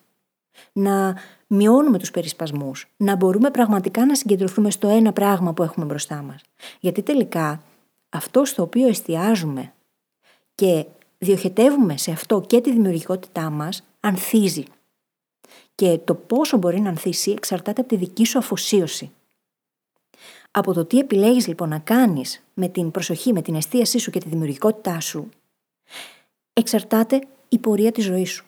Να 0.71 1.15
μειώνουμε 1.47 1.97
τους 1.97 2.11
περισπασμούς. 2.11 2.87
Να 2.97 3.15
μπορούμε 3.15 3.51
πραγματικά 3.51 4.05
να 4.05 4.15
συγκεντρωθούμε 4.15 4.71
στο 4.71 4.87
ένα 4.87 5.13
πράγμα 5.13 5.53
που 5.53 5.63
έχουμε 5.63 5.85
μπροστά 5.85 6.21
μας. 6.21 6.41
Γιατί 6.79 7.01
τελικά 7.01 7.63
αυτό 8.09 8.45
στο 8.45 8.63
οποίο 8.63 8.87
εστιάζουμε 8.87 9.73
και 10.55 10.85
διοχετεύουμε 11.17 11.97
σε 11.97 12.11
αυτό 12.11 12.41
και 12.41 12.61
τη 12.61 12.71
δημιουργικότητά 12.71 13.49
μας 13.49 13.83
ανθίζει. 13.99 14.63
Και 15.75 15.99
το 16.03 16.15
πόσο 16.15 16.57
μπορεί 16.57 16.79
να 16.79 16.89
ανθίσει 16.89 17.31
εξαρτάται 17.31 17.81
από 17.81 17.89
τη 17.89 17.95
δική 17.95 18.25
σου 18.25 18.37
αφοσίωση. 18.37 19.11
Από 20.57 20.73
το 20.73 20.85
τι 20.85 20.97
επιλέγεις 20.97 21.47
λοιπόν 21.47 21.69
να 21.69 21.79
κάνεις 21.79 22.43
με 22.53 22.67
την 22.67 22.91
προσοχή, 22.91 23.33
με 23.33 23.41
την 23.41 23.55
εστίασή 23.55 23.97
σου 23.97 24.11
και 24.11 24.19
τη 24.19 24.29
δημιουργικότητά 24.29 24.99
σου, 24.99 25.29
εξαρτάται 26.53 27.21
η 27.49 27.57
πορεία 27.57 27.91
της 27.91 28.03
ζωής 28.03 28.31
σου. 28.31 28.45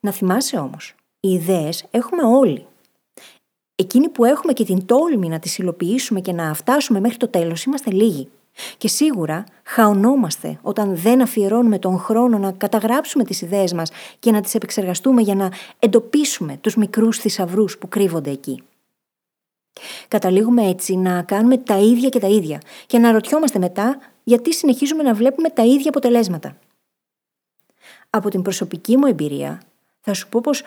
Να 0.00 0.10
θυμάσαι 0.10 0.58
όμως, 0.58 0.94
οι 1.20 1.28
ιδέες 1.28 1.84
έχουμε 1.90 2.22
όλοι. 2.22 2.66
Εκείνοι 3.74 4.08
που 4.08 4.24
έχουμε 4.24 4.52
και 4.52 4.64
την 4.64 4.86
τόλμη 4.86 5.28
να 5.28 5.38
τις 5.38 5.58
υλοποιήσουμε 5.58 6.20
και 6.20 6.32
να 6.32 6.54
φτάσουμε 6.54 7.00
μέχρι 7.00 7.16
το 7.16 7.28
τέλος 7.28 7.64
είμαστε 7.64 7.90
λίγοι. 7.90 8.28
Και 8.78 8.88
σίγουρα 8.88 9.44
χαονόμαστε 9.64 10.58
όταν 10.62 10.96
δεν 10.96 11.22
αφιερώνουμε 11.22 11.78
τον 11.78 11.98
χρόνο 11.98 12.38
να 12.38 12.52
καταγράψουμε 12.52 13.24
τις 13.24 13.40
ιδέες 13.40 13.72
μας 13.72 13.90
και 14.18 14.30
να 14.30 14.40
τις 14.40 14.54
επεξεργαστούμε 14.54 15.22
για 15.22 15.34
να 15.34 15.50
εντοπίσουμε 15.78 16.56
τους 16.60 16.76
μικρούς 16.76 17.18
θησαυρούς 17.18 17.78
που 17.78 17.88
κρύβονται 17.88 18.30
εκεί. 18.30 18.62
Καταλήγουμε 20.08 20.68
έτσι 20.68 20.96
να 20.96 21.22
κάνουμε 21.22 21.56
τα 21.56 21.78
ίδια 21.78 22.08
και 22.08 22.18
τα 22.18 22.26
ίδια 22.26 22.60
και 22.86 22.98
να 22.98 23.12
ρωτιόμαστε 23.12 23.58
μετά 23.58 23.98
γιατί 24.24 24.54
συνεχίζουμε 24.54 25.02
να 25.02 25.14
βλέπουμε 25.14 25.48
τα 25.48 25.64
ίδια 25.64 25.88
αποτελέσματα. 25.88 26.58
Από 28.10 28.30
την 28.30 28.42
προσωπική 28.42 28.96
μου 28.96 29.06
εμπειρία 29.06 29.62
θα 30.00 30.14
σου 30.14 30.28
πω 30.28 30.40
πως 30.40 30.62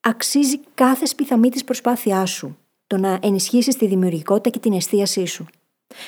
αξίζει 0.00 0.58
κάθε 0.74 1.06
σπιθαμή 1.06 1.50
της 1.50 1.64
προσπάθειάς 1.64 2.30
σου 2.30 2.56
το 2.86 2.96
να 2.96 3.18
ενισχύσεις 3.22 3.76
τη 3.76 3.86
δημιουργικότητα 3.86 4.50
και 4.50 4.58
την 4.58 4.72
εστίασή 4.72 5.26
σου. 5.26 5.46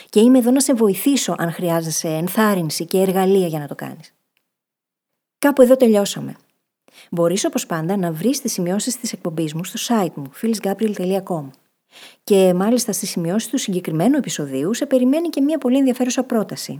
Και 0.08 0.20
είμαι 0.20 0.38
εδώ 0.38 0.50
να 0.50 0.60
σε 0.60 0.74
βοηθήσω 0.74 1.34
αν 1.38 1.52
χρειάζεσαι 1.52 2.08
ενθάρρυνση 2.08 2.84
και 2.84 2.98
εργαλεία 2.98 3.46
για 3.46 3.58
να 3.58 3.66
το 3.66 3.74
κάνεις. 3.74 4.14
Κάπου 5.38 5.62
εδώ 5.62 5.76
τελειώσαμε. 5.76 6.36
Μπορείς 7.10 7.44
όπως 7.44 7.66
πάντα 7.66 7.96
να 7.96 8.12
βρεις 8.12 8.40
τις 8.40 8.52
σημειώσεις 8.52 8.96
της 8.96 9.12
εκπομπής 9.12 9.54
μου 9.54 9.64
στο 9.64 9.94
site 9.94 10.14
μου 10.14 10.30
phyllisgabriel.com 10.42 11.48
και 12.24 12.54
μάλιστα 12.54 12.92
στις 12.92 13.10
σημειώσεις 13.10 13.50
του 13.50 13.58
συγκεκριμένου 13.58 14.16
επεισοδίου 14.16 14.74
σε 14.74 14.86
περιμένει 14.86 15.28
και 15.28 15.40
μια 15.40 15.58
πολύ 15.58 15.76
ενδιαφέρουσα 15.76 16.22
πρόταση. 16.22 16.78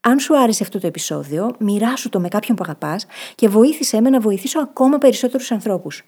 Αν 0.00 0.18
σου 0.18 0.38
άρεσε 0.38 0.62
αυτό 0.62 0.80
το 0.80 0.86
επεισόδιο, 0.86 1.54
μοιράσου 1.58 2.08
το 2.08 2.20
με 2.20 2.28
κάποιον 2.28 2.56
που 2.56 2.62
αγαπάς 2.66 3.06
και 3.34 3.48
βοήθησέ 3.48 4.00
με 4.00 4.10
να 4.10 4.20
βοηθήσω 4.20 4.60
ακόμα 4.60 4.98
περισσότερους 4.98 5.50
ανθρώπους. 5.50 6.02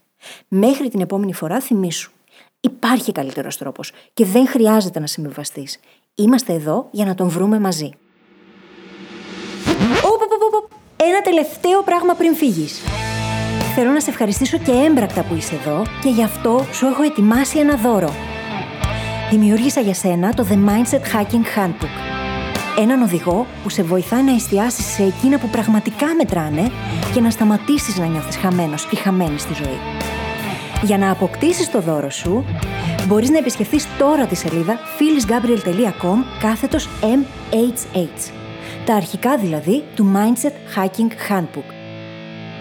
Μέχρι 0.48 0.88
την 0.88 1.00
επόμενη 1.00 1.35
φορά, 1.35 1.61
θυμήσου. 1.61 2.12
Υπάρχει 2.61 3.12
καλύτερος 3.12 3.57
τρόπος 3.57 3.92
και 4.14 4.24
δεν 4.24 4.46
χρειάζεται 4.46 5.00
να 5.00 5.07
συμβιβαστείς. 5.07 5.81
Είμαστε 6.14 6.52
εδώ 6.52 6.88
για 6.90 7.05
να 7.05 7.14
τον 7.14 7.28
βρούμε 7.28 7.59
μαζί. 7.59 7.90
Ένα 10.96 11.20
τελευταίο 11.20 11.83
πράγμα 11.83 12.14
πριν 12.14 12.35
φύγεις. 12.35 12.83
Θέλω 13.74 13.90
να 13.90 14.00
σε 14.00 14.11
ευχαριστήσω 14.11 14.58
και 14.58 14.70
έμπρακτα 14.70 15.22
που 15.22 15.35
είσαι 15.35 15.54
εδώ 15.54 15.82
και 16.02 16.08
γι' 16.08 16.22
αυτό 16.22 16.66
σου 16.72 16.87
έχω 16.87 17.02
ετοιμάσει 17.02 17.58
ένα 17.58 17.76
δώρο. 17.76 18.12
Δημιούργησα 19.30 19.80
για 19.80 19.94
σένα 19.94 20.35
το 20.35 20.46
The 20.50 20.54
Mindset 20.54 21.16
Hacking 21.16 21.58
Handbook. 21.58 21.94
Έναν 22.78 23.02
οδηγό 23.02 23.46
που 23.62 23.68
σε 23.68 23.82
βοηθάει 23.82 24.22
να 24.22 24.35
εστιάσεις 24.35 24.85
σε 24.85 25.02
εκείνα 25.02 25.38
που 25.38 25.48
πραγματικά 25.48 26.06
μετράνε 26.16 26.70
και 27.14 27.20
να 27.20 27.30
σταματήσεις 27.30 27.98
να 27.98 28.06
νιώθεις 28.06 28.37
χαμένος 28.37 28.88
ή 28.90 28.96
χαμένη 28.96 29.38
στη 29.38 29.54
ζωή. 29.54 29.78
Για 30.82 30.98
να 30.98 31.11
αποκτήσεις 31.11 31.70
το 31.70 31.80
δώρο 31.80 32.11
σου, 32.11 32.44
μπορείς 33.06 33.30
να 33.30 33.38
επισκεφθείς 33.38 33.87
τώρα 33.98 34.26
τη 34.26 34.35
σελίδα 34.35 34.78
phyllisgabriel.com 34.98 36.24
κάθετος 36.40 36.88
MHH. 37.00 38.32
Τα 38.85 38.94
αρχικά 38.94 39.37
δηλαδή 39.37 39.85
του 39.94 40.12
Mindset 40.14 40.78
Hacking 40.78 41.30
Handbook. 41.30 41.71